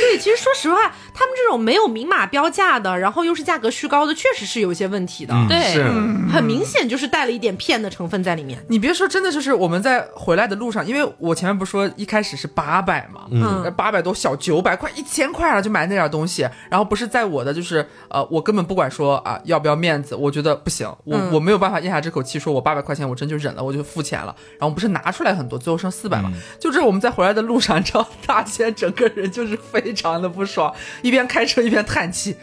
[0.00, 0.76] 对，其实说实话，
[1.14, 5.34] 他们这种没有明码标价的，然后又是价格虚高的，确实是有一些问题的。
[5.34, 5.84] 嗯对是，
[6.32, 8.58] 很明显就是带了一点骗的成分在里面。
[8.68, 32.36] 你别说，真的就是我们在回来的路上，因为我前面不是说一开始是八百嘛，嗯八百多小九百快一千块了就买那点东西，然后不是在我的就是呃，我根本不管说啊要不要面子，我觉得不行，我、嗯我没有办法咽下这口气，说我八百块钱我真就忍了，我就付钱了，然后不是拿出来很多，最后剩四百嘛，就这我们在回来的路上，你知道大仙整个人就是非非常的不爽，一边开车一边叹气。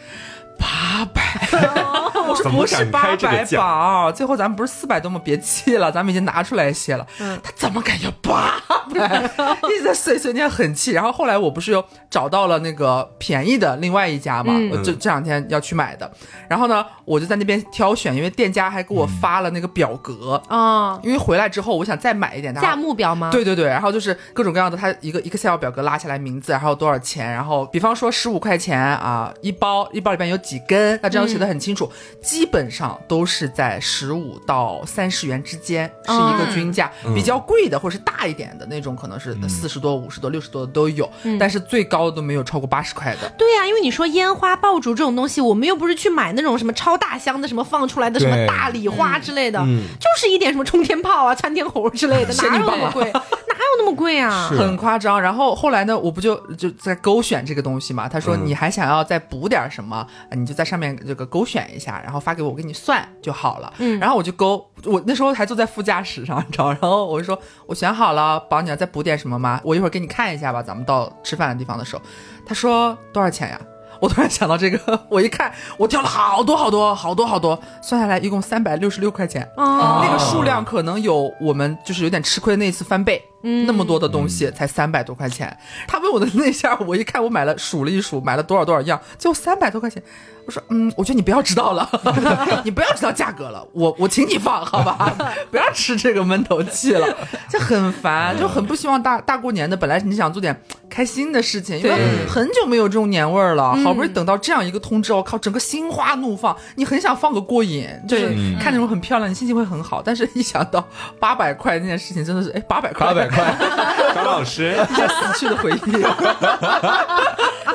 [0.58, 1.22] 八百，
[2.28, 4.12] 我说不是敢八百开这个价吧？
[4.12, 5.20] 最后咱们不是四百多吗？
[5.22, 7.06] 别气了，咱们已经拿出来一些了。
[7.42, 8.60] 他怎么敢要八
[8.94, 9.30] 百？
[9.70, 10.92] 一直在碎碎念，很气。
[10.92, 16.10] 然后后来我不是又找到了那个便宜的另外一家嘛，我这这两天要去买的。
[16.48, 43.28] 然后呢，我就在那边挑选，因为店家还给我发了那个表格，啊、因为回来之后我想再买一点，他价目表吗？，对对对，然后就是各种各样的，它一个 Excel 表格拉下来名字，然后多少钱，然后比方说十五块钱啊一包，一包里边有几根，那这样写的很清楚，基本上都是在十五到三十元之间是一个均价，比较贵的或者是大一点的那种可能是四十多、五十多、六十多的都有，但是最高都没有超过八十块的。
[43.38, 49.82] 对呀、因为你说烟花爆竹这种东西，我们又不是去买那种什么超大箱的什么放出来的什么大礼花之类的，嗯。
[50.00, 53.12] 就是一点什么冲天炮啊、窜天猴之类的， 哪有那么贵？
[53.62, 54.48] 哪有那么贵啊？
[54.48, 55.20] 很夸张。
[55.20, 58.08] 然后后来呢，我不就就在勾选这个东西嘛？
[58.08, 63.72] 他说嗯你还想要再补点什么，呃你就在上面这个勾选一下，然后发给我，我给你算就好了。
[63.78, 69.60] 嗯，然后我就勾，我那时候还坐在副驾驶上，你知道，然后我就说我选好了，宝你要再补点什么吗？
[69.62, 72.02] 我一会儿给你看一下吧，咱们到吃饭的地方的时候。
[72.44, 73.60] 他说多少钱呀？
[74.02, 79.48] 我突然想到这个，我一看，我挑了好多好多好多好多，算下来一共三百六十六块钱。
[79.56, 83.22] 哦，那个数量可能有我们就是有点吃亏的那一次翻倍。
[83.44, 85.56] 嗯那么多的东西才三百多块钱。
[85.86, 90.02] 他问我的那下，我一看，我买了数了一数，买了多少多少样，就三百多块钱。
[90.46, 91.88] 我说，嗯，我觉得你不要知道了，
[92.64, 95.12] 你不要知道价格了，我我请你放好吧，
[95.50, 97.16] 不要吃这个闷头气了，
[97.48, 100.58] 就很烦，就很不希望大大过年的，本来你想做点
[100.90, 108.28] 开心的事情，因为很久没有这种年味儿了，好不容易等到这样一个通知，我靠，整个心花怒放，你很想放个过瘾，就是
[108.60, 110.86] 看那种很漂亮，你心情会很好，但是一想到
[111.20, 113.54] 八百块那件事情，真的是，哎，八百块，八百块，
[114.14, 115.92] 张老师，一下死去的回忆。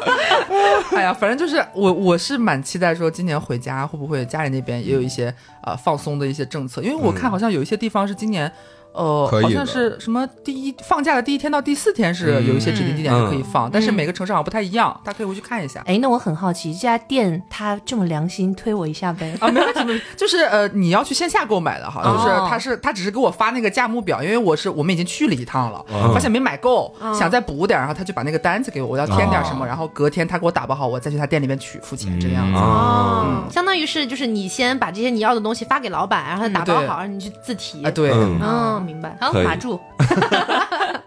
[0.95, 8.51] 哎呀，反正就是我，我是蛮期待说今年回家会不会家里那边也有一些啊、放松的一些政策，因为我看好像有一些地方是今年。
[8.97, 15.83] 呃，可以的好像是什么第一放假的第一天到第四天是有一些指定地点是可以放，但是每个城市好像不太一样，大家可以回去看一下。
[15.85, 19.37] 哎，那我很好奇，这家店它这么良心，推我一下呗？
[19.39, 22.47] 啊， 没问题，没问题，就是呃，你要去线下购买的哈，就是哦。
[22.49, 32.57] 他是他只是给我发那个价目表，因为我是我们已经去了一趟了，发现没买够，想再补点，然后他就把那个单子给我，我要添点什么，然后隔天他给我打包好，我再去他店里面取付钱，这个样子。
[32.57, 36.87] 哦，相当于是就是你先把这些你要的东西发给老板，然后他打包对。
[36.87, 37.83] 好，然后你去自提。
[37.83, 38.39] 啊，对，嗯。
[38.41, 39.17] 嗯，明白。
[39.19, 39.79] 好，可以马住。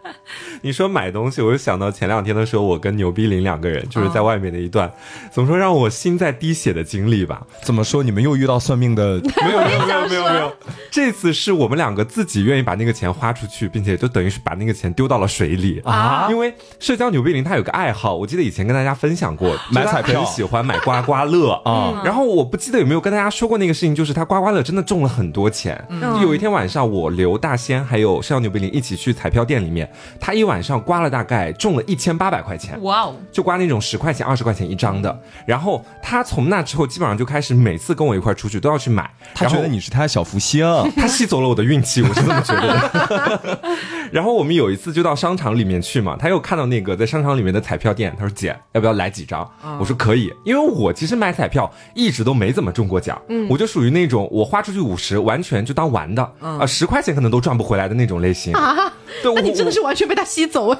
[0.62, 4.90] 你说买东西，我就想到前两天的时候，我跟牛逼林两个人就是在外面的一段，
[5.30, 7.46] 怎么说让我心在滴血的经历吧。
[7.62, 8.02] 怎么说？
[8.02, 9.20] 你们又遇到算命的？
[9.44, 10.52] 没有没有没有没有没有，
[10.90, 25.70] 这次是我们两个自己愿意把那个钱花出去，并且就等于是把那个钱丢到了水里啊因为社交牛逼林他有个爱好，我记得以前跟大家分享过，买彩票喜欢买刮刮乐啊 然后我不记得有没有跟大家说过那个事情，就是他刮刮乐真的中了很多钱。
[26.00, 32.82] 就有一天晚上，我刘大仙还有社交牛逼林一起去彩票店里面，他一晚上刮了大概中了一千八百块钱。
[32.82, 35.20] 哇哦，就刮那种十块钱、二十块钱一张的。
[35.44, 39.10] 然后他从那之后，基本上就开始每次跟我一块出去都要去买。
[39.34, 40.64] 他觉得你是他的小福星，
[40.96, 43.60] 他吸走了我的运气，我是这么觉得的。
[44.10, 49.46] 然后我们有一次就到商场里面去嘛，他又看到那个在商场里面的彩票店，他说：“姐，要不要来几张？”
[49.78, 58.52] 我说：“可以。”因为我其实买彩票一直都没怎么中过奖，我就属于那种我花出去五十，完全就当玩的，啊、十块钱可能都赚不回来的那种类型。
[58.54, 58.92] 啊，
[59.22, 60.78] 对，那你真的是完全被他吸走哎。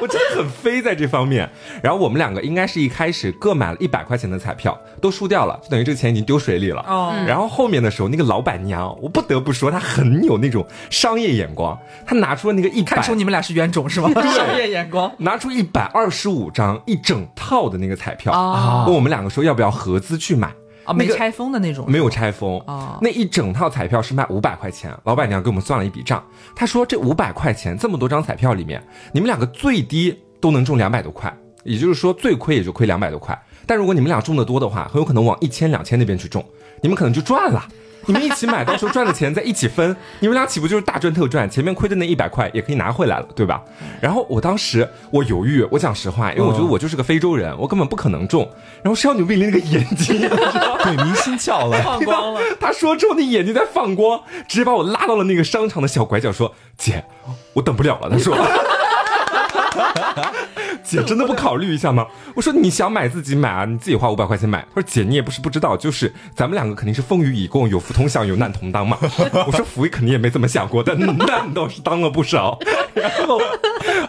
[0.00, 1.48] 我真的很飞在这方面。
[1.82, 6.84] 然后我们两个应该是一开始各买了一百块钱的彩票，都输掉了，就等于这个钱已经丢水里了。
[6.88, 13.14] 哦然后后面的时候，那个老板娘，我不得不说，她很有那种商业眼光，她拿出了那个一百看出。
[13.14, 14.10] 你们俩是冤种是吗？
[14.32, 15.10] 商业眼光。
[15.18, 20.52] 拿出一百二十五张一整套的那个彩票，哦问我们两个说要不要合资去买。
[20.88, 22.98] 啊，没那个拆封的那种，没有拆封哦。
[23.02, 26.24] 那一整套彩票是卖五百块钱，老板娘给我们算了一笔账，
[26.56, 28.82] 她说这五百块钱这么多张彩票里面，
[29.12, 31.30] 你们两个最低都能中两百多块，
[31.62, 36.42] 也就是说最亏也就亏两百多块，但如果你们俩中的多的话，很有可能往一千两千那边去中，
[36.80, 37.68] 你们可能就赚了。
[38.08, 41.48] 你们一起买，到时候赚的钱再一起分，你们俩岂不就是大赚特赚？
[41.48, 43.62] 前面亏的那一百块也可以拿回来了，对吧？
[44.00, 48.50] 然后我当时我犹豫，我讲实话，因为我觉得我就是个非洲人，我根本不可能中。
[48.82, 50.18] 然后是要牛逼林那个眼睛，
[50.82, 51.82] 鬼， 迷心窍了。
[51.82, 52.40] 放光了。
[52.58, 57.04] 他说之后，那眼睛在放光，直接把我拉到了那个商场的小拐角，说：“姐，
[57.52, 58.34] 我等不了了。”他说。
[60.82, 62.06] 姐真的不考虑一下吗？
[62.34, 64.60] 我说你想买自己买啊，你自己花五百块钱买。
[64.74, 68.96] 他说姐你也不是不知道，就是咱们两个肯定是风雨以共，有福同享，有难同当嘛。
[69.46, 72.58] 我说福肯定也没怎么想过，但难倒是当了不少。
[72.94, 73.40] 然后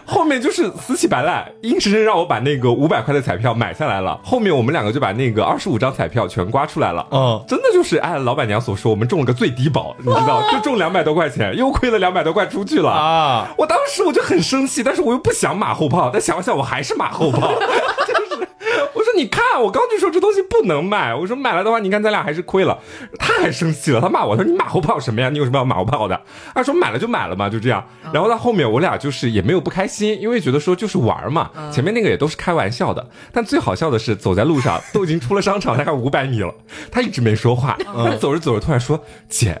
[0.04, 4.18] 后面就是死乞白赖，硬生生让我把那个五百块的彩票买下来了。
[4.24, 7.06] 后面我们两个就把那个二十五张彩票全刮出来了。
[7.10, 13.48] 嗯真的就是按老板娘所说，我们中了个最低保，你知道，就中两百多块钱，又亏了两百多块出去了啊！
[13.56, 17.52] 我当时我就很生气，但是我又不想马后炮， 但想了想，我还是马后炮，
[18.08, 18.48] 就是
[18.94, 22.78] 我说你看，我刚就说这东西不能卖，我说买了的话，你看咱俩还是亏了。
[23.18, 25.28] 他还生气了，他骂我，他说你马后炮什么呀？
[25.28, 26.20] 你有什么要马后炮的？
[26.54, 27.84] 他说买了就买了嘛，就这样。
[28.12, 33.06] 然后到后面我俩就是也没有不开心，因为觉得说就是玩嘛，前面那个也都是开玩笑的。
[33.32, 36.52] 但最好笑的是，走在路上都已经出了商场大概五百米了，
[36.90, 38.98] 他一直没说话，他走着走着突然说
[39.28, 39.56] 姐。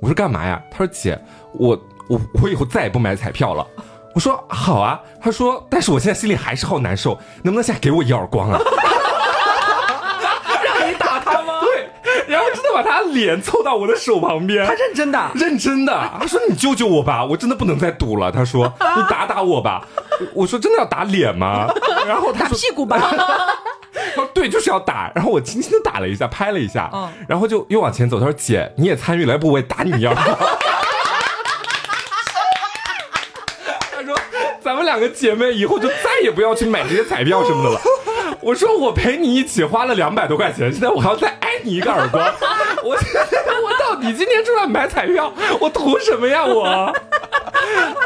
[0.00, 0.62] 我说干嘛呀？
[0.70, 1.18] 他说姐，
[1.52, 1.78] 我
[2.08, 3.66] 我我以后再也不买彩票了。
[4.20, 5.00] 我说好啊。
[5.18, 8.60] 他说，但是我现在心里还是好难受，能不能现在给我一耳光啊？
[10.62, 11.60] 让你打他吗？
[11.62, 11.88] 对，
[12.28, 15.30] 然后真的把他脸凑到我的手旁边，他认真的。
[15.34, 18.30] 认真的，他说你救救我吧，我真的不能再赌了。
[18.30, 19.86] 他说你打打我吧。
[20.34, 21.66] 我说真的要打脸吗？
[22.06, 22.98] 然后他说打屁股吧。
[23.00, 23.08] 他
[24.16, 25.10] 说对，就是要打。
[25.14, 28.20] 然后我轻轻的打了一下，拍了一下，嗯然后就又往前走。
[28.20, 30.36] 他说姐，你也参与了，要不我也打你一耳光。
[33.92, 34.16] 他说
[34.64, 37.80] ：“咱们两个姐妹以后就再也不要去买这些彩票什么的了。
[38.42, 42.24] ”我说：“我陪你一起花了两百多块钱，现在我还要再挨你一个耳光。
[42.82, 46.64] 我我到底今天出来买彩票，我图什么呀我？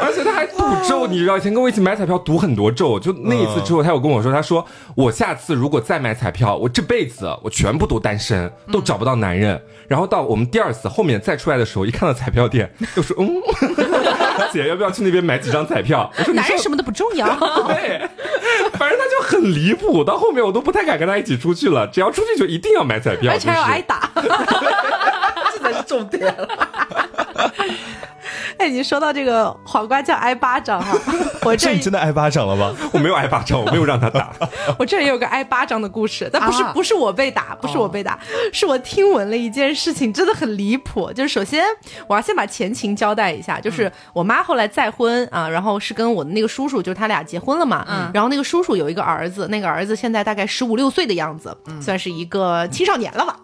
[0.01, 0.57] 而且他还赌
[0.87, 4.63] 咒，你知道，以前跟我一起买彩票赌很多咒，就那一次之后，他有跟我说，他说
[4.95, 9.59] 我下次如果再买彩票，我这辈子我全部都单身，都找不到男人。
[9.87, 13.41] 然后到我们第二次后面再出来的时候，一看到彩票店，又说嗯，
[14.51, 16.11] 姐要不要去那边买几张彩票？
[16.17, 17.27] 我说男人什么都不重要。
[17.67, 18.01] 对，
[18.73, 24.09] 反正他就很离谱，到后面我都不太敢跟他一起出去了，只要出去就一定要买彩票，而且还要就是挨打。
[25.53, 26.47] 这才是重点了。
[28.59, 30.97] 哎，你说到这个黄瓜酱挨巴掌哈，
[31.43, 32.73] 我这这你真的挨巴掌了吗？
[32.93, 34.31] 我没有挨巴掌，我没有让他打。
[34.79, 38.19] 我这里有个挨巴掌的故事，但不是、啊不是我被打，不是我被打，
[38.51, 41.11] 是我听闻了一件事情，真的很离谱。
[41.13, 41.63] 就是首先
[42.07, 53.39] 我要先把前情交代一下，就是我妈后来再婚啊，然后是跟我的那个叔叔，就是他俩结婚了嘛，嗯然后那个叔叔有一个儿子，那个儿子现在大概十五六岁的样子，算是一个青少年了吧。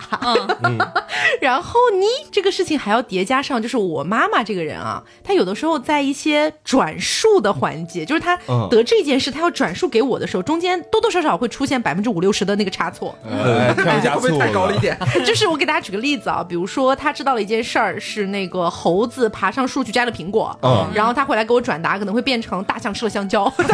[1.40, 8.68] 然后呢，这个事情还要叠加上，就是我妈妈这个人啊，她有的时候在一些转述的环节，就是她嗯。
[8.72, 13.14] 得这件事，他要转述给我的时候，中间多多少少会出现百分之五六十的那个差错。
[13.26, 13.74] 会
[14.20, 14.98] 不会太高了一点？
[15.26, 20.88] 就是我给大家举个例子啊，比如说他知道了一件事儿，是那个猴子爬上树去摘了苹果，嗯。
[20.94, 23.74] 然后他回来给我转达，可能会变成大象吃了香蕉，对，就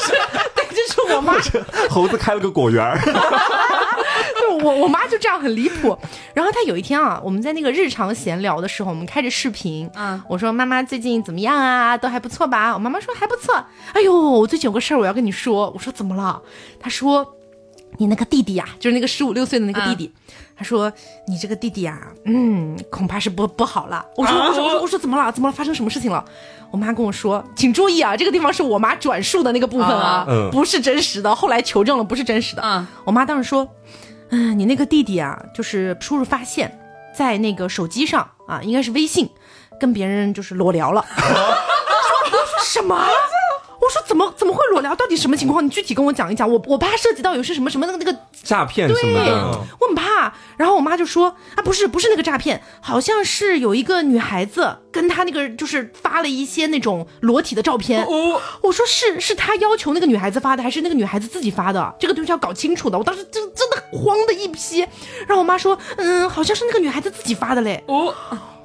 [0.00, 0.12] 是
[0.54, 1.34] 对，就是我妈。
[1.90, 2.98] 猴子开了个果园
[4.46, 5.96] 儿，就我我妈就这样很离谱。
[6.34, 11.96] 然后她有一天啊，我们在那个日常闲聊的时候，我们开着视频，嗯我说妈妈最近怎么样啊？
[11.96, 12.72] 都还不错吧？
[12.74, 13.54] 我妈妈说还不错。
[13.92, 15.70] 哎呦，我最近有个事儿我要跟你说。
[15.74, 16.40] 我说怎么了？
[16.78, 17.26] 她说
[17.98, 20.12] 你那个弟弟呀、就是那个十五六岁的那个弟弟。
[20.56, 20.92] 她说
[21.26, 25.32] ：“你这个弟弟啊，嗯，恐怕是不不好了。”我说：“我说我说我说怎么了？
[25.32, 25.52] 怎么了？
[25.52, 26.24] 发生什么事情了？”
[26.70, 31.34] 我妈跟我说：“请注意啊，这个地方是我妈转述的那个部分啊不是真实的。
[31.34, 32.62] 后来求证了，不是真实的。
[32.62, 33.68] 啊我妈当时说
[34.30, 36.70] ：“嗯，你那个弟弟啊，就是叔叔发现，
[37.16, 39.28] 在那个手机上啊，应该是微信，
[39.78, 42.96] 跟别人就是裸聊了。”我说：“我说什么？”
[43.84, 44.94] 我说怎么怎么会裸聊？
[44.94, 45.62] 到底什么情况？
[45.62, 46.50] 你具体跟我讲一讲。
[46.50, 49.58] 我我怕涉及到有些什么什么那个那个诈骗什么对的。
[49.78, 50.32] 我很怕。
[50.56, 58.02] 然后我妈就说啊，不是不是那个诈骗，好像是有一个女孩子跟她那个就是发了一些那种裸体的照片。
[58.04, 61.94] 哦，我说是是他要求那个女孩子发的，还是那个女孩子自己发的？
[62.00, 62.96] 这个东西要搞清楚的。
[62.96, 64.80] 我当时真真的慌的一批。
[65.26, 67.82] 然后我妈说，嗯，好像是那个女孩子自己发的嘞。
[67.86, 68.14] 哦，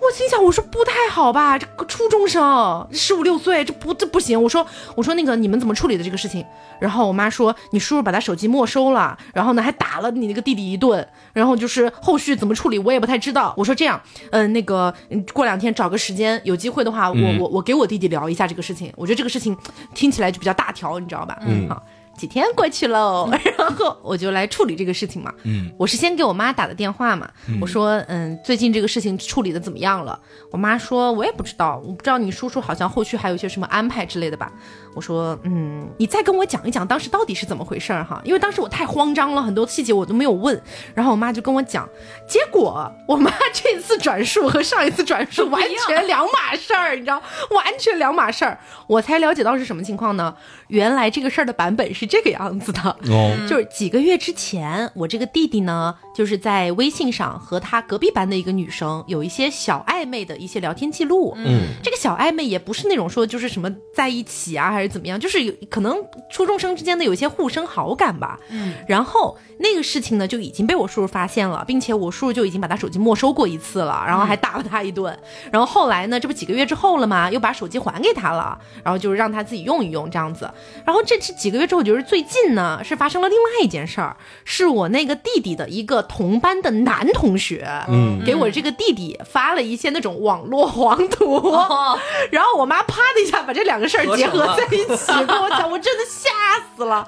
[0.01, 4.41] 我心想，我说不太好吧，这个初中生十五六岁，这不这不行。
[4.41, 6.45] 我说我说那个你们怎么处理的这个事情？
[6.79, 13.53] 然后我妈说你叔叔把他手机没收了，然后呢还打了你那个弟弟一顿，然后就是后续怎么处理我也不太知道。
[13.57, 18.91] 我说这样，嗯、那个嗯过两天找个时间，有机会的话，我我我给我弟弟聊一下这个事情。
[18.95, 19.55] 我觉得这个事情
[19.93, 21.37] 听起来就比较大条，你知道吧？
[21.41, 21.83] 嗯，好。
[22.19, 25.33] 几天过去喽， 然后我就来处理这个事情嘛。
[25.43, 27.29] 嗯，我是先给我妈打的电话嘛，
[27.61, 30.19] 我说，嗯，最近这个事情处理的怎么样了？
[30.51, 34.51] 我妈说，我也不知道，我不知道你叔叔好像后续还有一些什么安排之类的吧。
[34.93, 40.61] 我说，嗯，你再跟我讲一讲当时到底是怎么回事儿哈，因为当时我太慌张了，很多细节我都没有问。
[40.93, 41.87] 然后我妈就跟我讲，
[42.27, 48.59] 结果我妈这次转述和上一次转述完全两码事儿，你知道，完全两码事儿。
[48.87, 50.35] 我才了解到是什么情况呢？
[50.69, 52.81] 原来这个事儿的版本是这个样子的。
[53.09, 61.33] 哦，就是几个月之前，我这个弟弟呢，就是在微信上和他隔壁班的一个女生有一些小暧昧的一些聊天记录。
[61.37, 65.97] 嗯，这个小暧昧也不是那种说就是什么在一起啊，还是怎么样，就是有可能
[66.31, 68.39] 初中生之间的有一些互生好感吧。
[68.49, 75.17] 嗯，然后那个事情呢就已经被我叔叔发现了，并且我叔叔就已经把他手机没收过一次了，然后还打了他一顿。
[75.51, 80.49] 然后后来呢，这不几个月之后了吗，又把手机还给他了，然后就是让他自己用一用这样子。
[80.85, 91.41] 然后这这几个月之后，就是最近呢是发生了另外一件事儿，是我那个弟弟的一个同班的男同学，嗯给我这个弟弟发了一些那种网络黄图，
[92.31, 96.29] 然后我妈啪的一下把这两个事儿结合在一起，跟我讲，我真的吓
[96.75, 97.07] 死了。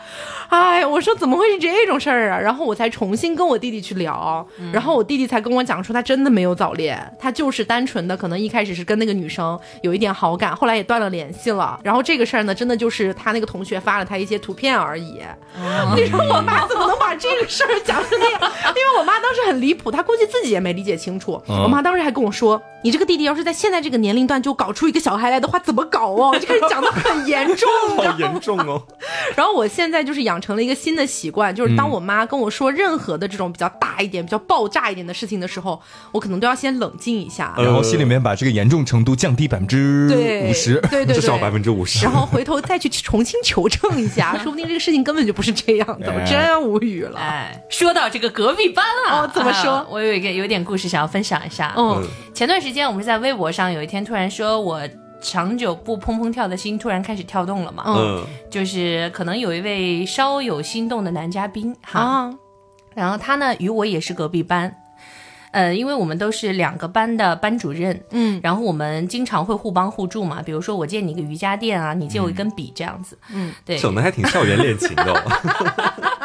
[0.50, 2.40] 哎，我说怎么会是这种事儿啊？
[2.40, 11.80] 然后我才重新跟我弟弟去聊，然后我弟弟才跟我讲说，他真的没有早恋，他就是单纯的可能一开始是跟那个女生有一点好感，后来也断了联系了。
[11.84, 15.22] 然后这个事儿呢，真的就是他那个同学发了他一些图片而已。
[15.96, 18.42] 你说我妈怎么能把这个事儿讲成那样？
[18.42, 21.42] 因为我妈当时很离谱，她估计自己也没理解清楚。
[21.48, 28.82] 我妈当时还跟我说：“你这个弟弟要是在现在这个年龄段就搞出一个小孩来的话，怎么搞哦？”就开始讲的很严重，好严重哦。
[29.36, 35.82] 然后我现在就是养成了一个新的习惯，就是当我妈跟我说任何的这种比较大一点、比较爆炸一点的事情的时候，
[36.12, 37.54] 我可能都要先冷静一下。
[37.58, 40.80] 呃然后心里面把这个严重程度降低百分之对，五十。
[40.90, 42.14] 对对 至少对，百分之五十然。
[42.14, 47.20] 后回头再去重新求证一下， 说不定这个事情根本就不是这样的，我哎真无语了。
[47.20, 51.74] 哎，说到这个隔壁班啊，哦怎么说啊我有一个有点故事想要分享一下。
[51.78, 52.02] 嗯
[52.34, 54.82] 前段时间我们是在微博上有一天突然说我。
[55.24, 57.84] 长久不砰砰跳的心突然开始跳动了嘛。
[57.86, 62.34] 嗯，就是可能有一位稍有心动的男嘉宾哈，啊，
[62.96, 64.76] 然后他呢与我也是隔壁班。
[65.52, 70.42] 呃，因为我们都是两个班的班主任，嗯然后我们经常会互帮互助嘛。
[70.42, 73.18] 比如说我借你一个瑜伽垫啊，你借我一根笔这样子。
[73.34, 76.18] 嗯，对，整的还挺校园恋情的哦。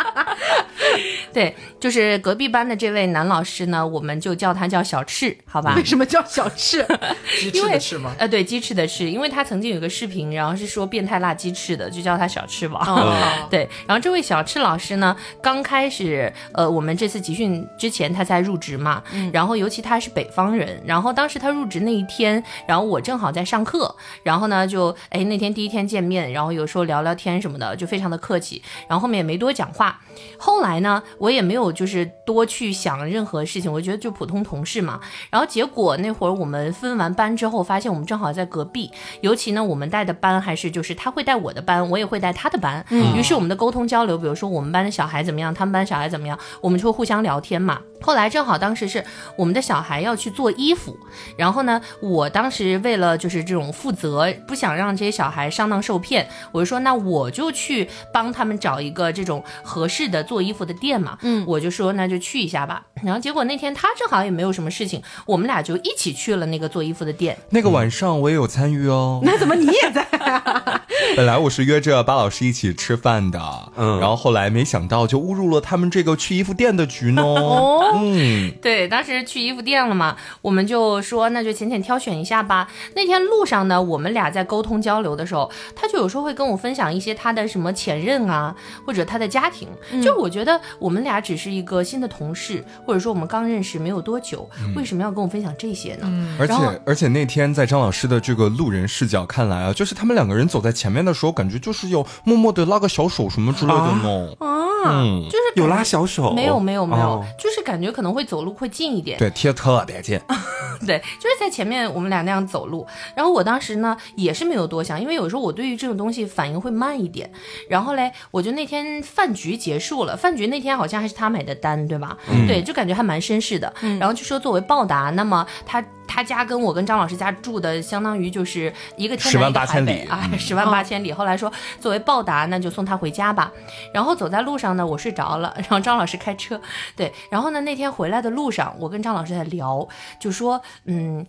[1.37, 5.84] 对，就是隔壁班的这位男老师呢，我们就叫他叫小赤，好吧为？
[5.84, 6.82] 什么叫小赤？
[7.39, 8.14] 鸡翅的翅吗？
[8.18, 12.82] 呃，对，鸡翅的翅，因为他曾经有个视频，然后是说变态辣鸡翅的，就叫他小翅膀。
[12.87, 13.14] 哦，
[13.51, 30.01] 对，然后这位小赤老师呢，刚开始，呃，我们这次集训之前他才入职嘛，然后尤其他是北方人，然后当时他入职那一天，然后我正好在上课，然后呢就，哎，那天第一天见面，然后有时候聊聊天什么的，就非常的客气，然后后面也没多讲话，
[30.38, 35.00] 后来呢，我也没有就是多去想任何事情，我觉得就普通同事嘛，
[35.30, 38.90] 然后结果那会儿我们分完班之后，发现我们正好在隔壁，
[39.20, 42.84] 尤其呢，我们带的班还是就是他会带我的班，我也会带他的班。
[43.16, 47.80] 于是我们的沟通交流，比如说我们班的小孩怎么样，他们班小孩怎么样，我们就会互相聊天嘛。
[48.02, 49.02] 后来正好当时是
[49.36, 50.96] 我们的小孩要去做衣服，
[51.36, 61.18] 然后呢，我当时为了就是这种负责，不想让这些小孩上当受骗，我就说那我就去帮他们找一个这种合适的做衣服的店嘛。
[61.22, 62.86] 嗯我就说那就去一下吧。
[63.02, 67.36] 然后结果那天他正好也没有什么事情，我们俩就一起去了那个做衣服的店。
[67.50, 69.20] 那个晚上我也有参与哦。
[69.22, 70.05] 那怎么你也在？
[71.16, 73.40] 本来我是约着巴老师一起吃饭的，
[73.76, 77.22] 嗯然后后来没想到就误入了他们这个去衣服店的局呢。
[77.26, 82.68] 哦嗯，对，当时去衣服店了嘛，我们就说那就浅浅挑选一下吧。
[82.94, 88.54] 那天路上呢，我们俩在沟通交流的时候，他就有时候会跟我分享一些他的什么前任啊，
[88.86, 89.68] 或者他的家庭。
[90.02, 96.36] 就我觉得我们俩只是一个新的同事，或者说我们刚认识没有多久，为什么要跟我分享这些呢？
[96.38, 96.54] 而且
[96.86, 104.32] 而且那天在张老师的这个路人视角看来啊，就是他们两个人走在前面的时候，感觉就是要默默的拉个小手什么之类的呢。
[104.38, 104.46] 啊，
[104.86, 106.32] 嗯，就是有拉小手？
[106.32, 109.18] 没有没有没有，哦就是感觉可能会走路会近一点。
[109.18, 110.18] 对，贴特别近。
[110.86, 117.30] 对，就是在前面我们俩那样走路，然后我当时呢也是没有多想，因为有时候我对于这种东西反应会慢一点。
[117.68, 122.16] 然后嘞，我就那天饭局结束了，饭局那天好像还是他买的单，对吧？
[122.46, 123.72] 对，就感觉还蛮绅士的。
[123.98, 125.82] 然后就说作为报答，那么他。
[126.07, 131.12] 他家跟我跟张老师家住的相当于就是一个天十万南一个海八千里北啊，十万八千里。
[131.12, 133.52] 后来说作为报答，那就送他回家吧。
[133.92, 136.61] 然后走在路上呢，我睡着了， 然后张老师开车，
[136.94, 139.86] 对，然后呢那天回来的路上，我跟张老师在聊，
[140.18, 141.26] 就说嗯。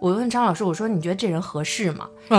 [0.00, 2.06] 我问张老师，我说你觉得这人合适吗？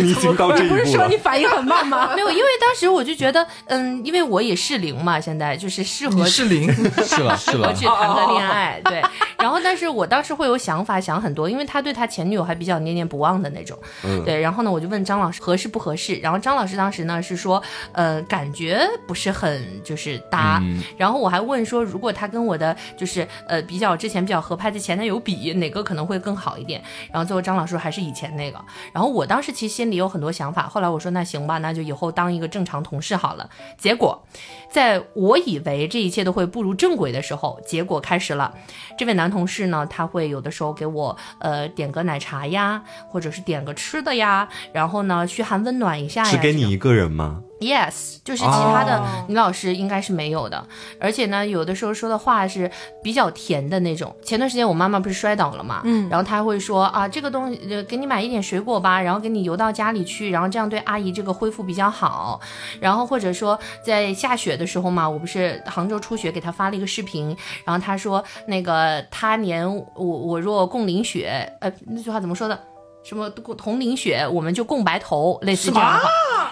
[0.00, 0.86] 你已经到这一不是。
[0.86, 2.12] 说你反应很慢吗？
[2.16, 6.72] 没有，因为当时我就觉得，嗯，因为我也适龄嘛，现在就是适合你 是零，
[7.04, 9.02] 是了是了，去谈个恋爱，对。
[9.38, 14.40] 然后，但是我当时会有想法，想很多，因为他对他前女友还比较念念不忘的那种，嗯对。
[14.40, 17.62] 然后呢，我就问张老师合适不合适，然后张老师当时呢是说，
[17.92, 20.60] 呃，感觉不是很就是搭。
[20.64, 26.82] 嗯然后我还问说，如果他跟我的就是呃比较之前比较合拍的前男友比，哪个可能会更好一点？
[27.12, 28.58] 然后最后张老师还是以前那个。
[28.92, 33.48] 然后我当时其实心里有很多想法，后来我说那行吧，那就以后当一个正常同事好了。
[33.76, 34.26] 结果，
[34.70, 38.54] 在我以为这一切都会步入正轨的时候，结果开始了。
[38.96, 46.30] 这位男同事呢，他会有的时候给我呃点个奶茶呀，或者是点个吃的呀，然后呢嘘寒问暖一下呀。
[46.30, 47.42] 这种只给你一个人吗？
[47.60, 50.66] Yes，就是其他的哦女老师应该是没有的，
[51.00, 52.70] 而且呢，有的时候说的话是
[53.02, 54.14] 比较甜的那种。
[54.22, 62.40] 前段时间我妈妈不是摔倒了嘛，嗯然后她会说啊，这个东西呃给你买一点水果吧，然后给你邮到家里去，然后这样对阿姨这个恢复比较好。
[62.80, 67.34] 然后或者说在下雪的时候嘛，我不是杭州初雪，给她发了一个视频，
[67.64, 72.58] 然后她说那个他年我我若共淋雪，呃那句话怎么说的？
[73.04, 76.08] 什么同淋雪，我们就共白头，类似这样的话。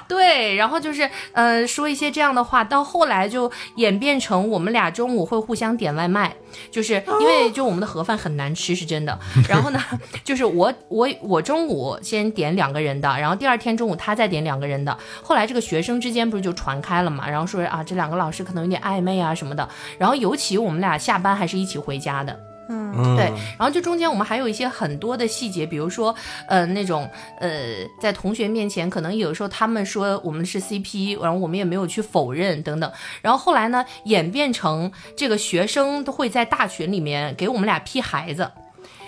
[0.06, 6.34] 对，然后就是呃说一些这样的话，到后来就演变成我们俩中午会互相点外卖，
[6.70, 9.18] 就是因为就我们的盒饭很难吃，是真的。
[9.48, 9.80] 然后呢，
[10.22, 14.94] 就是我我我中午先点两个人的，然后第二天中午他再点两个人的。
[15.22, 19.66] 后来这个学生之间不是就传开了嘛，然后说啊这两个老师可能有点暧昧啊什么的。
[19.96, 22.38] 然后尤其我们俩下班还是一起回家的。
[22.72, 23.26] 嗯，对，
[23.58, 26.14] 然后就中间我们还有一些很多的细节，比如说，
[26.48, 27.08] 呃，那种
[27.38, 27.50] 呃，
[28.00, 32.90] 在同学面前，可能有时候他们说我们是 CP，然后我们也没有去否认等等。
[33.20, 38.50] 然后后来呢，演变成这个学生都会在大群里面给我们俩批孩子。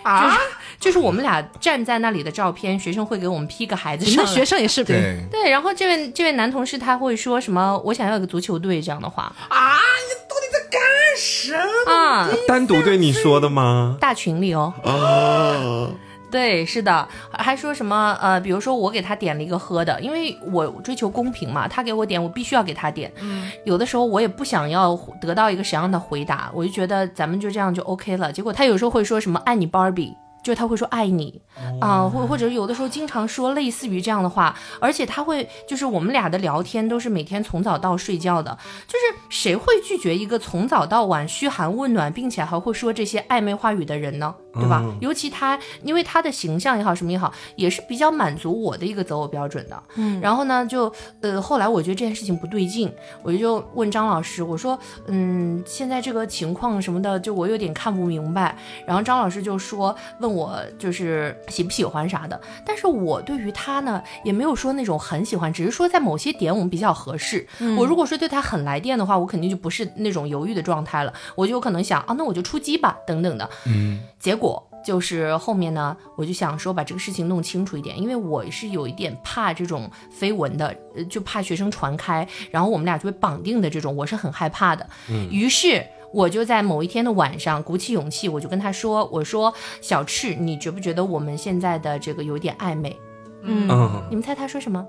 [0.05, 0.39] 啊，
[0.79, 4.23] 就是我们俩站在那里的照片，学生会给我们 P 个孩子上。
[4.23, 7.77] 那学生也是对，对，然后这位这位男同事他会说什么？
[7.85, 10.81] 我想要一个足球队这样的话啊，你到底在干
[11.17, 11.93] 什么？
[11.93, 13.97] 啊，单独对你说的吗？
[13.99, 15.91] 大群里哦，哦，
[16.35, 23.13] 对，是的，还说什么呃，比如说我给他点了一个喝的，因为我追求公平嘛，他给我点，我必须要给他点。
[23.21, 28.33] 嗯，有的时候我也不想要得到一个什么样的回答，我就觉得咱们就这样就 OK 了。
[28.33, 30.17] 结果他有时候会说什么爱你 Barbie。
[30.45, 31.41] 就是他会说爱你
[31.81, 44.35] 啊，或或者有的时候经常说类似于这样的话，而且他会就是我们俩的聊天都是每天从早到睡觉的，就是谁会拒绝一个从早到晚嘘寒问暖，并且还会说这些暧昧话语的人呢？
[44.55, 44.85] 对吧？
[45.01, 49.83] 尤其他，因为他的形象也好，什么也好，也是比较满足我的一个择偶标准的。
[49.97, 52.93] 嗯，然后呢，就呃，后来我觉得这件事情不对劲，
[53.23, 58.57] 我就问张老师，我说，嗯，现在这个情况什么的，就我有点看不明白。
[58.87, 62.41] 然后张老师就说，问我就是喜不喜欢啥的。
[62.65, 67.45] 但是我对于他呢，也没有说那种很喜欢，只是说在某些点我们比较合适。
[67.77, 73.51] 我如果说对他很来电的话，我肯定就不是那种犹豫的状态了，我就有可能想啊，那我就出击吧，等等的。
[73.67, 74.44] 嗯，结果。
[74.45, 84.87] 果就是后面呢，我就想说把这个事情弄清楚一点，因为我是有一点怕这种绯闻的，呃，就怕学生传开，然后我们俩就被绑定的这种，我是很害怕的。
[85.09, 85.83] 嗯，于是
[86.13, 92.95] 我就在某一天的晚上鼓起勇气，我就跟他说：“我说小赤，你觉不觉得我们现在的这个有点暧昧？”
[93.41, 93.67] 嗯，
[94.11, 94.87] 你们猜他说什么？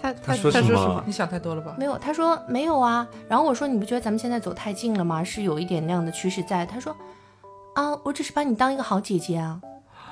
[0.00, 1.02] 他他说什么？
[1.04, 1.74] 你想太多了吧？
[1.76, 3.06] 没有，他说没有啊。
[3.28, 5.24] 然后我说：“你不觉得咱们现在走太近了吗？
[5.24, 6.96] 是有一点那样的趋势在。”他说。
[7.74, 9.60] 啊，我只是把你当一个好姐姐啊。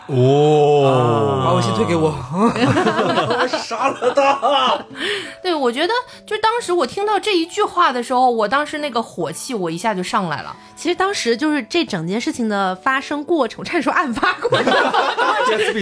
[0.06, 4.84] 哦，把微信推给我， 我杀了他。
[5.42, 5.92] 对，我觉得
[6.26, 10.54] 就当时我听到这一句话的时候，我当时那个火气我一下就上来了。
[10.76, 14.72] 其实当时就是这整件事情的发生过程，差点说案发过程，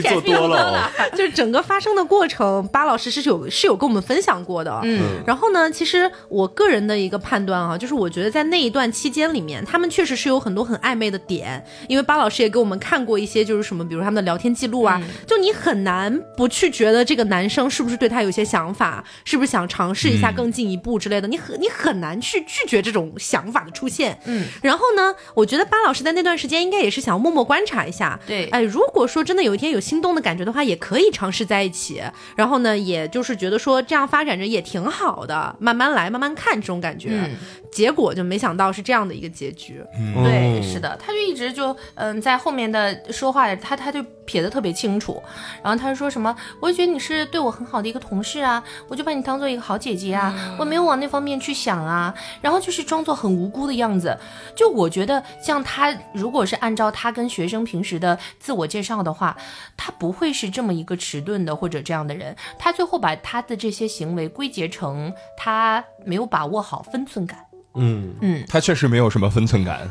[0.02, 4.80] 做多了，就是整个发生的过程，巴老师是有是有跟我们分享过的。
[4.82, 24.18] 嗯，然后呢，其实我个人的一个判断啊，就是我觉得在那一段期间里面，他们确实是有很多很暧昧的点，因为巴老师也给我们看过一些，就是什么，比如他们的聊天记录啊，就你很难不去觉得这个男生是不是对他有些想法，是不是想尝试一下更进一步之类的，你很你很难去拒绝这种想法的出现。
[24.24, 24.88] 嗯，然后。
[24.96, 28.18] 呢，我觉得巴老师在那段时间应该也是想要默默观察一下。
[28.26, 32.02] 对，哎，如果说真的有一天有心动的感觉的话，也可以尝试在一起。
[32.34, 37.30] 然后呢，也就是觉得说这样发展着也挺好的，慢慢来，慢慢看这种感觉。
[37.70, 39.84] 结果就没想到是这样的一个结局。
[40.24, 45.22] 对，是的，他就一直就嗯在后面的说话，他他就撇得特别清楚。
[45.62, 52.14] 然后他就说什么，我就觉得你是对我很好的一个同事啊，我就把你当做一个好姐姐啊，我没有往那方面去想啊。
[52.40, 54.16] 然后就是装作很无辜的样子，
[54.56, 54.78] 就。
[54.78, 59.36] 我觉得像他，如果是按照他跟学生平时的自我介绍的话，
[59.76, 62.36] 他不会是这么一个迟钝的或者这样的人。
[62.58, 67.40] 他最后把他的这些行为归结成他没有把握好分寸感。
[67.74, 69.88] 嗯嗯，他确实没有什么分寸感。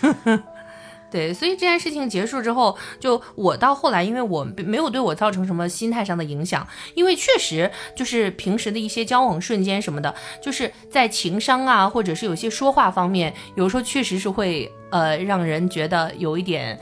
[1.10, 16.78] 对，所以这件事情结束之后，就我到后来，因为我没有对我造成什么心态上的影响，因为确实就是平时的一些交往瞬间什么的，就是在情商啊，或者是有些说话方面，有时候确实是会呃让人觉得有一点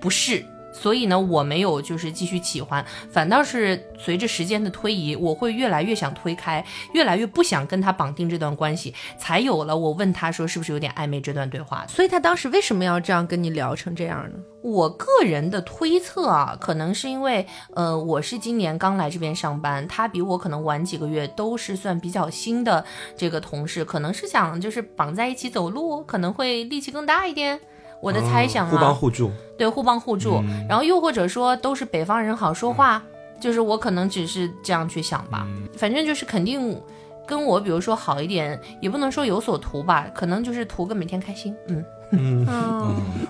[0.00, 0.44] 不适。
[0.80, 6.64] 所以呢，我没有就是继续喜欢，反倒是随着时间的推移，我会越来越想推开，
[6.94, 11.86] 越来越不想跟他绑定这段关系，才有了我问他说是不是有点暧昧这段对话。
[11.86, 14.38] 所以他当时为什么要这样跟你聊成这样呢？
[14.62, 22.82] 我个人的推测啊，可能是因为呃，我是今年刚来这边上班，他比我可能晚几个月，都是算比较新的
[23.16, 27.60] 这个同事，可能是想就是绑在一起走路，可能会力气更大一点。
[28.00, 30.42] 我的猜想啊，互帮互助，对，互帮互助。
[30.68, 33.02] 然后又或者说都是北方人好说话，
[33.38, 35.46] 就是我可能只是这样去想吧。
[35.76, 36.80] 反正就是肯定
[37.26, 41.84] 跟我比如说好一点，也不能说有所图吧，可能就是图个每天开心，嗯。
[42.12, 42.46] 嗯，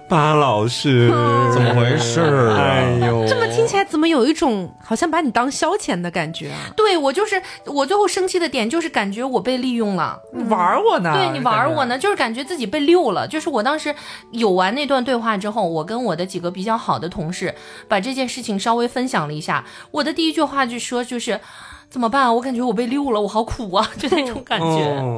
[0.09, 1.09] 巴老师
[1.53, 2.21] 怎么回事？
[2.57, 6.59] 哎呦，这么听起来怎么有一种好像把你当消遣的感觉啊？
[6.77, 11.13] 对我就是我最后生气的点就是感觉我被利用了，你玩我呢？
[11.13, 11.99] 对你玩我呢？
[11.99, 13.29] 就是感觉自己被溜了。
[13.29, 13.95] 就是我当时
[14.33, 17.55] 有完那段对话之后，我跟我的几个比较好的同事
[17.87, 21.41] 把这件事情稍微分享了一下，我的第一句话就说就是。
[21.91, 22.33] 怎么办？
[22.33, 24.67] 我感觉我被溜了，我好苦啊， 就那种感觉。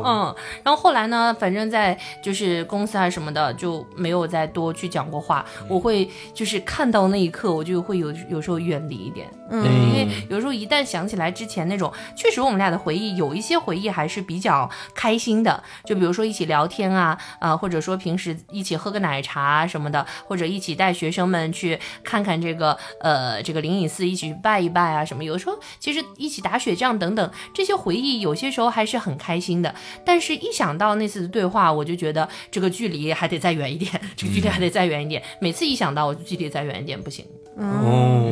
[0.07, 5.45] 嗯，然后后来呢，反正在就是公司啊什么的，就没有再多去讲过话。
[5.69, 9.29] 我会就是看到那一刻，我就会有有时候远离一点。
[9.51, 15.63] 嗯，因为有时候一旦想起来之前那种，确实我们俩的回忆，有一些回忆还是比较开心的。
[15.85, 25.23] 就比如说一起聊天啊，啊，或者说平时一起喝个奶茶什么的，或者一起带学生们去看看这个呃这个灵隐寺，一起去拜一拜啊什么。
[25.23, 26.62] 有时候其实一起打。
[26.63, 29.75] 雪仗等等这些回忆，有些时候还是很开心的。
[30.05, 35.21] 但是，一想到那次的对话，我就觉得这个距离还得再远一点， 这个距离还得再远一点。
[35.41, 37.25] 每次一想到，我就距离再远一点不行。
[37.57, 38.23] 哦，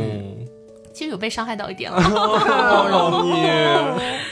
[0.95, 2.01] 其实有被伤害到一点了。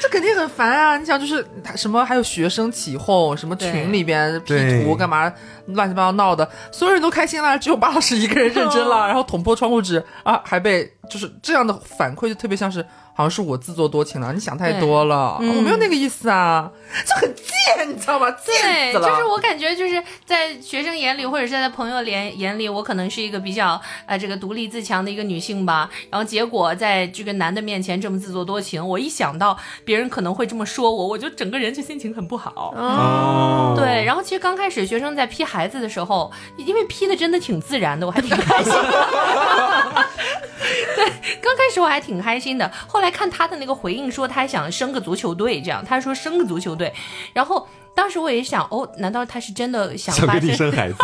[0.01, 0.97] 这肯定很烦啊！
[0.97, 1.45] 你想，就是
[1.77, 5.33] 什么，还有学生起哄，什么群里边 P 图干嘛，
[5.67, 12.85] 乱七八糟闹的，所有人都开心了，只有巴老师一个人认真了，然后捅破窗户纸啊，还被就是这样的反馈，就特别像是
[13.19, 16.71] 好像是我自作多情了，你想太多了，嗯我没有那个意思啊，
[17.05, 18.31] 就很贱，你知道吗？
[18.31, 19.09] 对，贱死了。
[19.09, 25.91] 就是我感觉就是在学生眼里，或者是在朋友眼眼里，我可能是一个比较呃这个独立自强的一个女性吧。
[26.09, 32.73] 然后结果在这个男的面前这么自作多情，我一想到别人可能会这么说我，我就整个人就心情很不好。
[32.77, 40.07] 哦，对，然后其实刚开始学生在批孩子的时候，因为批的真的挺自然的，我还挺开心的。
[40.95, 41.07] 对，
[41.41, 46.93] 刚开始我还挺开心的，后来看他的那个回应说他还想生个足球队，这样他说生个足球队，
[47.33, 50.71] 然后当时我也想，哦，难道他是真的想想跟你发生？
[50.71, 50.97] 生孩子，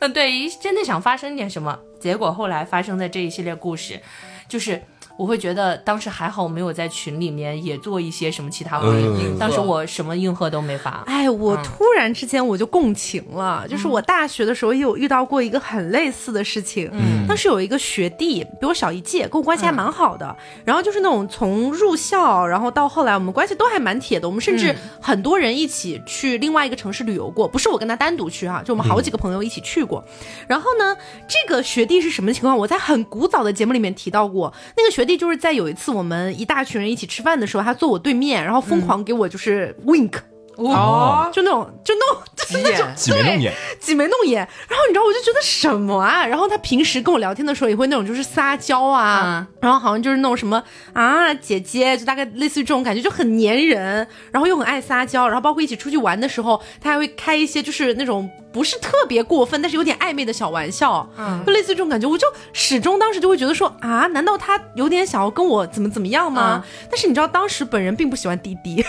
[0.00, 1.78] 嗯， 对，真的想发生点什么？
[2.00, 4.00] 结果后来发生的这一系列故事，
[4.48, 4.82] 就是。
[5.18, 9.34] 我会觉得当时还好，我没有在群里面也做一些什么其他回应。
[9.34, 11.02] 嗯当时我什么应和都没发。
[11.06, 16.88] 哎，我突然之间我就共情了，就是我大学的时候也有遇到过一个很类似的事情。
[16.92, 20.36] 嗯，当时有一个学弟比我小一届，跟我关系还蛮好的。
[20.64, 24.28] 然后就是那种从入校，然后到后来我们关系都还蛮铁的。
[24.28, 30.04] 我们甚至很多人一起去另外一个城市旅游过，不是我跟他单独去哈、就我们好几个朋友一起去过。
[30.46, 30.96] 然后呢，
[31.26, 32.56] 这个学弟是什么情况？
[32.56, 40.12] 我在很古早的节目里面提到过，那个学弟就是在有一次我们一大群人一起吃饭的时候，他坐我对面，然后疯狂给我就是 wink。
[40.58, 44.38] 哦，就那种，就那种，急 眼， 挤眉弄眼，挤眉弄眼。
[44.68, 46.26] 然后你知道，我就觉得什么啊？
[46.26, 50.60] 然后他平时跟我聊天的时候，也会那种就是撒娇啊，然后好像就是那种什么
[50.92, 55.28] 啊姐姐，就大概类似于这种感觉，就很粘人，然后又很爱撒娇。
[55.28, 62.08] 然后包括一起出去玩的时候，他还会开一些就是那种不是特别过分，但是有点暧昧的小玩笑，嗯，就类似于这种感觉。
[62.08, 66.64] 我就始终当时就会觉得说啊，难道他有点想要跟我怎么怎么样吗？
[66.90, 68.84] 但是你知道，当时本人并不喜欢滴滴，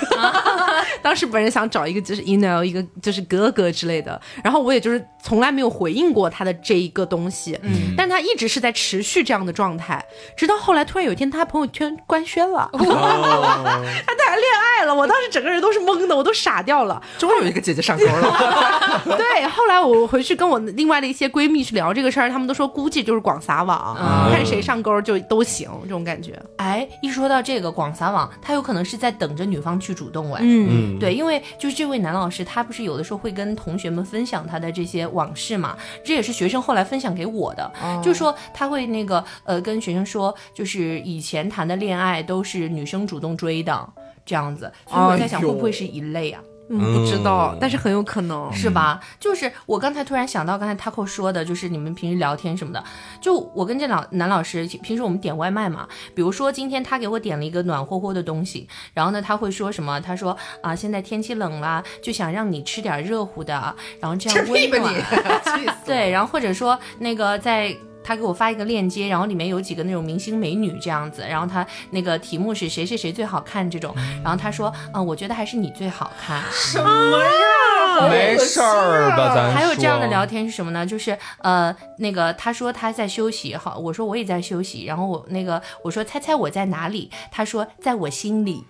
[1.03, 10.03] 当时本人想找一个就是 you know 一个就是哥哥之类的，然后我也就是从来没有回应过他的这一个东西，嗯，但他一直是在持续这样的状态，
[10.38, 17.01] 直到后来突然有一天他朋友圈官宣了， 他谈恋爱了，我当时整个人都是懵的，我都傻掉了。
[17.18, 19.03] 终于有一个姐姐上钩了。
[19.18, 23.95] 对，后来我回去跟我另外的一些闺蜜去聊这个事儿，他们都说估计就是广撒网，
[24.32, 26.39] 看谁上钩就都行，这种感觉。
[26.58, 30.41] 哎，一说到这个广撒网，他有可能是在等着女方去主动哎。
[30.43, 37.72] 嗯，嗯，对，因为就是这位男老师，他不是有的时候会跟同学们分享他的这些往事嘛，这也是学生后来分享给我的，
[38.04, 43.89] 就说他会那个呃跟学生说，就是以前谈的恋爱都是女生主动追的
[44.26, 46.41] 这样子，所以我在想会不会是一类啊？
[46.70, 48.51] 嗯，不知道嗯，但是很有可能。
[48.53, 48.99] 是吧？
[49.20, 52.84] 就是我刚才突然想到，刚才 Taco 说的，就是你们平时聊天什么的。
[53.20, 59.99] 就我跟这老男老师，平时我们点外卖嘛，比如说今天他给我点了一个暖和和的东西，然后呢他会说什么？
[59.99, 64.93] 他说啊，现在天气冷了，就想让你吃点热乎的，然后这样温 屁吧暖。
[64.93, 64.99] 你！
[64.99, 65.74] 气死！
[65.86, 67.76] 对，然后或者说那个在。
[68.04, 73.93] 他给我发一个链接，然后里面有几个那种明星美女这样子，然后他那个题目是谁谁谁最好看这种，
[74.24, 76.41] 然后他说，嗯、我觉得还是你最好看。
[76.52, 78.10] 什么呀？
[78.10, 79.36] 没事儿吧？
[79.36, 80.86] 咱还有这样的聊天是什么呢？
[80.86, 87.12] 就是呃，那个他说他在休息，好，我说我也在休息，然后我那个我说猜猜我在哪里？
[87.32, 88.66] 他说在我心里。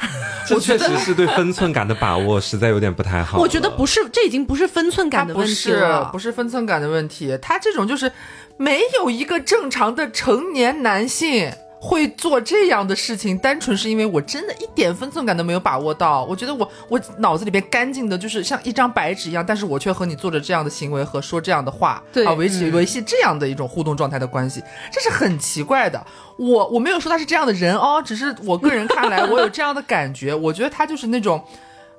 [0.46, 3.38] 这确实是对分寸感的把握，实在有点不太好。
[3.38, 8.10] 我觉得不是，这已经不是分寸感的问题是了，不是分寸感的问题，他这种就是
[8.56, 16.24] 没有一个正常的成年男性会做这样的事情，单纯是因为我真的一点分寸感都没有把握到。
[16.24, 24.62] 我觉得我我脑子里边干净的就是像一张白纸一样，但是我却和你做着这样的行为和说这样的话，对啊，维系维系这样的一种互动状态的关系，
[24.92, 26.04] 这是很奇怪的。
[26.36, 31.42] 我我没有说他是这样的人哦，只是我个人看来，我有这样的感觉，我觉得他就是那种。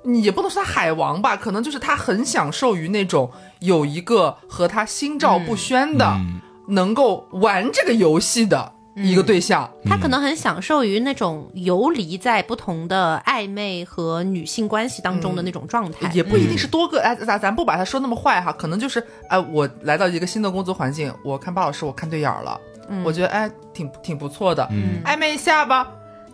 [0.02, 8.72] 你也不能说他海王吧，可能就是他很享受于那种有一个和他心照不宣的，嗯能够玩这个游戏的
[9.02, 9.70] 一个对象。
[9.84, 16.10] 他可能很享受于那种游离在不同的暧昧和女性关系当中的那种状态。
[16.12, 22.60] 也不一定是多个，哎，咱咱不把他说那么坏哈，可能就是，哎，我来到一个新的工作环境，我看巴老师，我看对眼儿了，
[23.04, 25.86] 我觉得哎，挺挺不错的，嗯暧昧一下吧。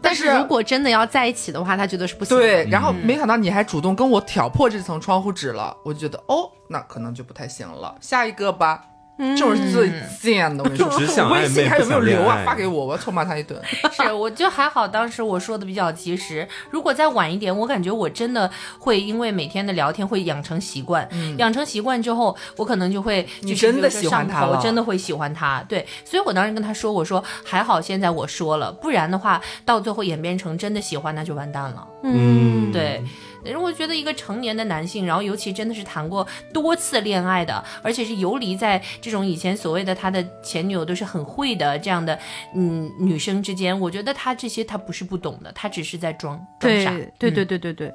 [0.02, 2.36] 但是如果真的要在一起的话，他觉得是不行。
[2.36, 7.94] 对，然后没想到你还主动跟我挑破这层窗户纸了，我就觉得哦，那可能就不太行了。
[8.00, 8.84] 下一个吧，
[9.18, 9.90] 这种是最
[10.20, 10.90] 贱的，我跟你说。
[10.90, 12.42] 就只想暧昧微信还有没有留啊？
[12.44, 13.58] 发给我，我要臭骂他一顿。
[13.90, 16.46] 是，我就还好，当时我说的比较及时。
[16.70, 21.08] 如果再晚一点，我感觉我真的会因为每天的聊天会养成习惯，
[21.38, 25.64] 养成习惯之后，我可能就会就你真的喜欢他我真的会喜欢他。
[25.68, 31.86] 对，所以我当时跟他说，我说还好现在我说了，不然的话到最后演变成真的喜欢，那就完蛋了。
[32.02, 33.02] 嗯，对。
[33.46, 42.18] 因为我觉得一个成年的男性，然后尤其真的是谈过多次恋爱的，而且是游离在这种以前所谓的他的前女友都是很会的这样的
[42.54, 46.90] 嗯女生之间，我觉得他这些他不是不懂的，他只是在装装傻。
[47.18, 47.94] 对对对对对对，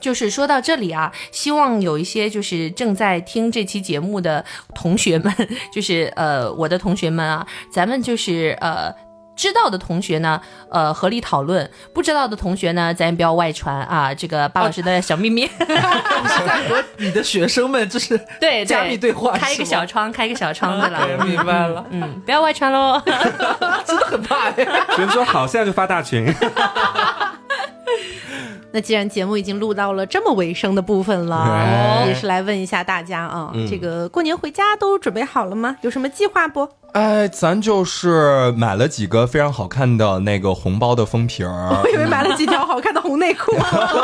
[0.00, 4.44] 就是说到这里啊，希望有一些就是正在听这期节目的
[4.74, 5.34] 同学们，
[5.72, 8.94] 就是呃我的同学们啊，咱们就是呃。
[9.42, 10.40] 知道的同学呢，
[10.70, 14.14] 呃，合理讨论；不知道的同学呢，咱也不要外传啊。
[14.14, 21.24] 这个巴老师的小秘密， 你是在和你的学生们就是对加密对话，开一个小窗，开一个小窗子了。
[21.24, 23.02] 明白了，嗯，不要外传喽。
[23.84, 26.32] 真的很怕呀，学生说好，现在就发大群。
[28.72, 35.76] 那既然节目已经录到了这么尾声的部分了，也是来问一下大家啊，这个过年回家都准备好了吗？
[35.82, 36.68] 有什么计划不？
[36.92, 43.52] 哎，咱就是买了几个非常好看的那个红包的封皮儿 我，以为买了几条好看的红内裤。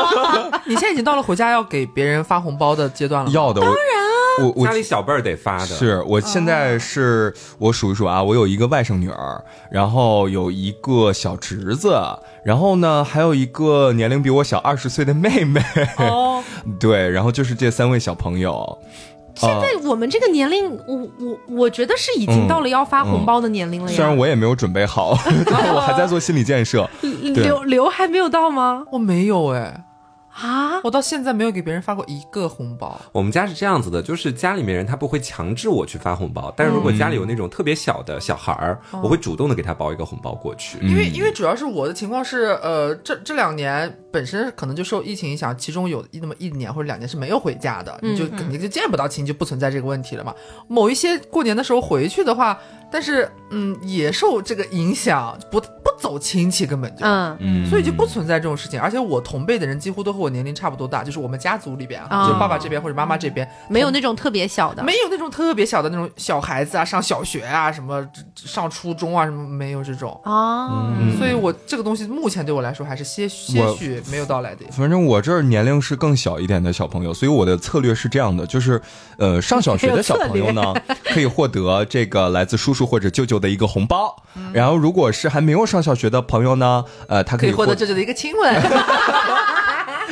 [0.65, 3.31] 你现在已经到了回家要给别人发红包的阶段了？
[3.31, 3.61] 要的。
[3.61, 3.77] 当然，
[4.43, 11.99] 我我家里小辈儿得发的，是我现在是我数一数啊，我有一个外甥女儿，然后有一个小侄子，
[12.43, 15.61] 然后呢还有一个年龄比我小二十岁的妹妹，
[15.97, 16.43] 哦，
[16.79, 18.77] 对，然后就是这三位小朋友。
[19.35, 23.95] 现在我们这个年龄，我我我觉得是已经到了要发红包的年龄了呀。
[23.95, 25.17] 虽然我也没有准备好，
[25.49, 26.89] 但我还在做心理建设。
[27.01, 28.83] 对刘刘还没有到吗？
[28.91, 29.85] 我没有哎，
[30.41, 32.99] 啊，我到现在没有给别人发过一个红包。
[33.11, 40.77] 我们家是这样子的，就是家里面人他不会强制我去发红包，但是如果家里有那种特别小的小孩儿，我会主动的给他包一个红包过去。
[40.81, 50.33] 因为因为主要是我的情况是，呃，这这两年本身可能就受疫情影响，其中有那么一年或者两年是没有回家的，你就肯定就见不到亲，就不存在这个问题了嘛。
[50.67, 52.59] 某一些过年的时候回去的话，
[52.91, 57.05] 但是嗯也受这个影响，不不走亲戚根本就。
[57.05, 64.83] 嗯嗯所以就不存在这种事情，而且我同辈的人几乎都和我年龄差不多大，就是我们家族里边啊，啊就爸爸这边或者妈妈这边，没有那种特别小的。
[64.83, 70.19] 没有那种特别小的那种小孩子啊，上小学啊，什么上初中啊，什么没有这种。
[70.23, 74.65] 啊，所以我这个东西目前对我来说还是些些我许没有到来的。
[74.71, 78.81] 反正我这儿年龄是更小一点的小朋友，所以我的策略是这样的，就是，
[79.17, 80.73] 呃，上小学的小朋友呢，
[81.13, 84.15] 可以获得这个来自叔叔或者舅舅的一个红包，
[84.53, 88.55] 然后如果是还没有上小学的朋友呢，呃，他可以获得舅舅的一个亲吻，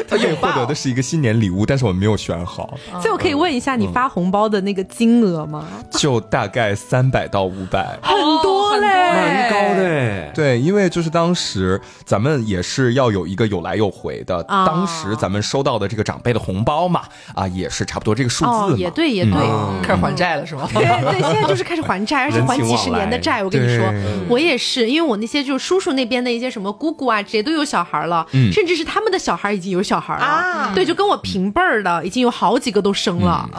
[0.08, 5.66] 他可以获得的是一个新年礼物，但是我没有选好，所以我可以问一下你发红包的那个金额吗？
[5.92, 7.98] 就大概三百到五百。
[8.02, 17.04] 很多嘞，蛮高的哎，对，因为就是当时咱们也是要有一个有来有回的，啊当时咱们收到的这个长辈的红包嘛，
[17.36, 19.34] 啊，也是差不多这个数字也对，也对。
[19.34, 20.68] 嗯开始还债了是吗？
[20.74, 23.44] 对对，现在就是开始还债， 而且还几十年的债。
[23.44, 23.86] 我跟你说，
[24.28, 30.24] 我也是，因为我那些就是叔叔那边的一些什么姑姑啊，这些都有小孩了，嗯甚至是他们的小孩已经有小孩了。
[30.24, 33.50] 啊对，就跟我平辈儿的，已经有好几个都生了。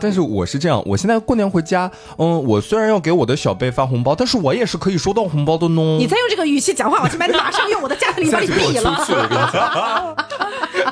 [0.00, 5.82] 但是我是这样，我现在过年回家，嗯，我虽然要给我的小辈发红包，但是我也是可以收到红包的呢。
[5.98, 10.16] 你再用这个语气讲话，我他妈马上用我的家庭里把你毙了。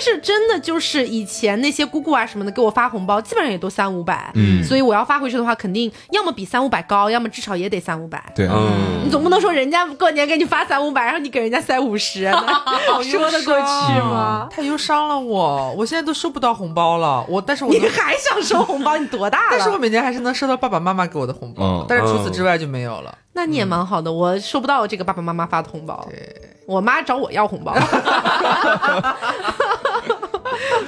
[0.00, 8.22] 是真的就是以前那些姑姑啊什么的给我发红包，基本上也都三五百，嗯所以我要发回去的话，肯定要么比三五百高，要么至少也得三五百。
[8.34, 12.30] 对，嗯你总不能说人家过年给你发三五百，然后你给人家塞五十，
[13.02, 14.48] 说得过去吗？
[14.50, 17.24] 太忧伤了我，我现在都收不到红包了。
[17.28, 18.96] 我但是我你还想收红包？
[18.96, 19.52] 你多大了？
[19.52, 23.16] 但是我每年还是能收到爸爸妈妈给我的红包，嗯但是除此之外就没有了。
[23.32, 26.32] 那你也蛮好的，我收不到这个爸爸妈妈发的红包，对，
[26.66, 27.72] 我妈找我要红包。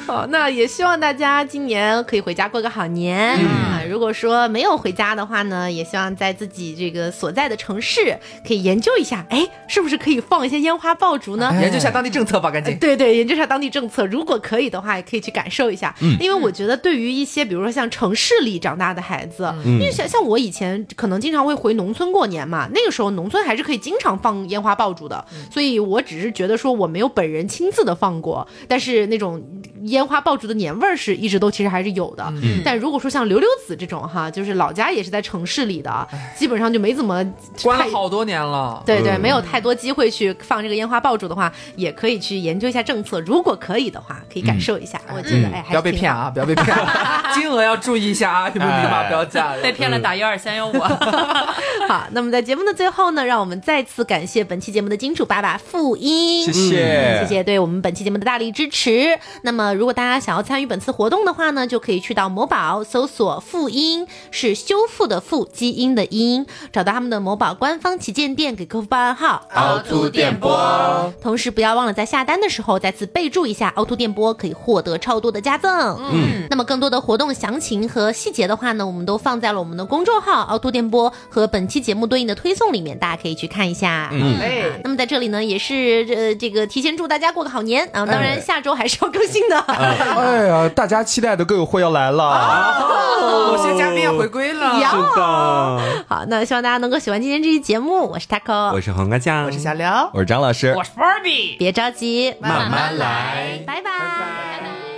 [0.06, 3.18] 好， 那也希望大家今年可以回家过个好年。
[3.46, 8.16] 啊，如果说没有回家的话呢，也希望在自己这个所在的城市
[8.46, 11.52] 可以研究一下，哎，是不是可以放一些烟花爆竹呢？
[11.60, 12.76] 研究一下当地政策吧，赶紧。
[12.78, 15.94] 对对，研究一下当地政策，如果可以的话，也可以去感受一下。
[16.20, 29.42] 因为我觉得对于一些比如说像城市里长大的孩子，因为像像我以前可能经常会回农村过年嘛，那个时候农村还是可以经常放烟花爆竹的，所以我只是觉得说我没有本人亲自的放过，但是那种
[29.84, 32.32] 烟花爆竹的年味儿是一直都其实还是有的。
[32.64, 37.24] 但如果说像刘刘子这这种哈，就是老家也是在城市里的，基本上就没怎么
[37.62, 38.82] 关了好多年了。
[38.84, 43.20] 对对，嗯没有太多机会去放这个烟花爆竹的话，也可以去研究一下政策。
[43.20, 45.00] 如果可以的话，可以感受一下。
[45.14, 45.92] 我觉得，哎，还不要被。
[45.92, 46.30] 骗啊！
[46.30, 46.66] 不要被骗，
[47.34, 48.48] 金额要注意一下啊！
[48.48, 49.52] 有没有密码标价？
[49.62, 50.72] 被骗了打幺二三幺五。
[51.86, 59.18] 好，那么在节目的最后呢，让我们再次感谢本期节目的金主爸爸傅英，谢谢谢谢对我们本期节目的大力支持。
[59.42, 71.12] 那么，如果大家想要参与本次活动的话呢，就可以去到某宝搜索“复音”，是修复的复，基因的因，找到他们的某宝官方旗舰店，给客服报暗号凹凸电波。
[71.20, 75.98] 同时，不要忘了在下单的时候再次备注一下凹凸电波，可以获得超多的加赠。
[76.12, 84.10] 嗯，那么更多的活动详情和细节的话呢，我们都放在了我们的公众号凹凸电波和本期节目对应的推送里面，大家可以去看一下。
[84.12, 88.04] 嗯哎，那么在这里呢，也是呃这个提前祝大家过个好年啊！
[88.06, 89.61] 当然下周还是要更新的。
[89.66, 92.74] 哎呀，大家期待的歌友会要来了。
[93.22, 94.74] 某些嘉宾要回归了。
[94.74, 98.08] 是的，好，那希望大家能够喜欢今天这期节目。
[98.08, 99.86] 我是 taco，我是黄瓜酱，我是小刘。
[100.12, 101.56] 我是张老师，我是 Barbie。
[101.58, 104.91] 别着急，慢慢来拜拜。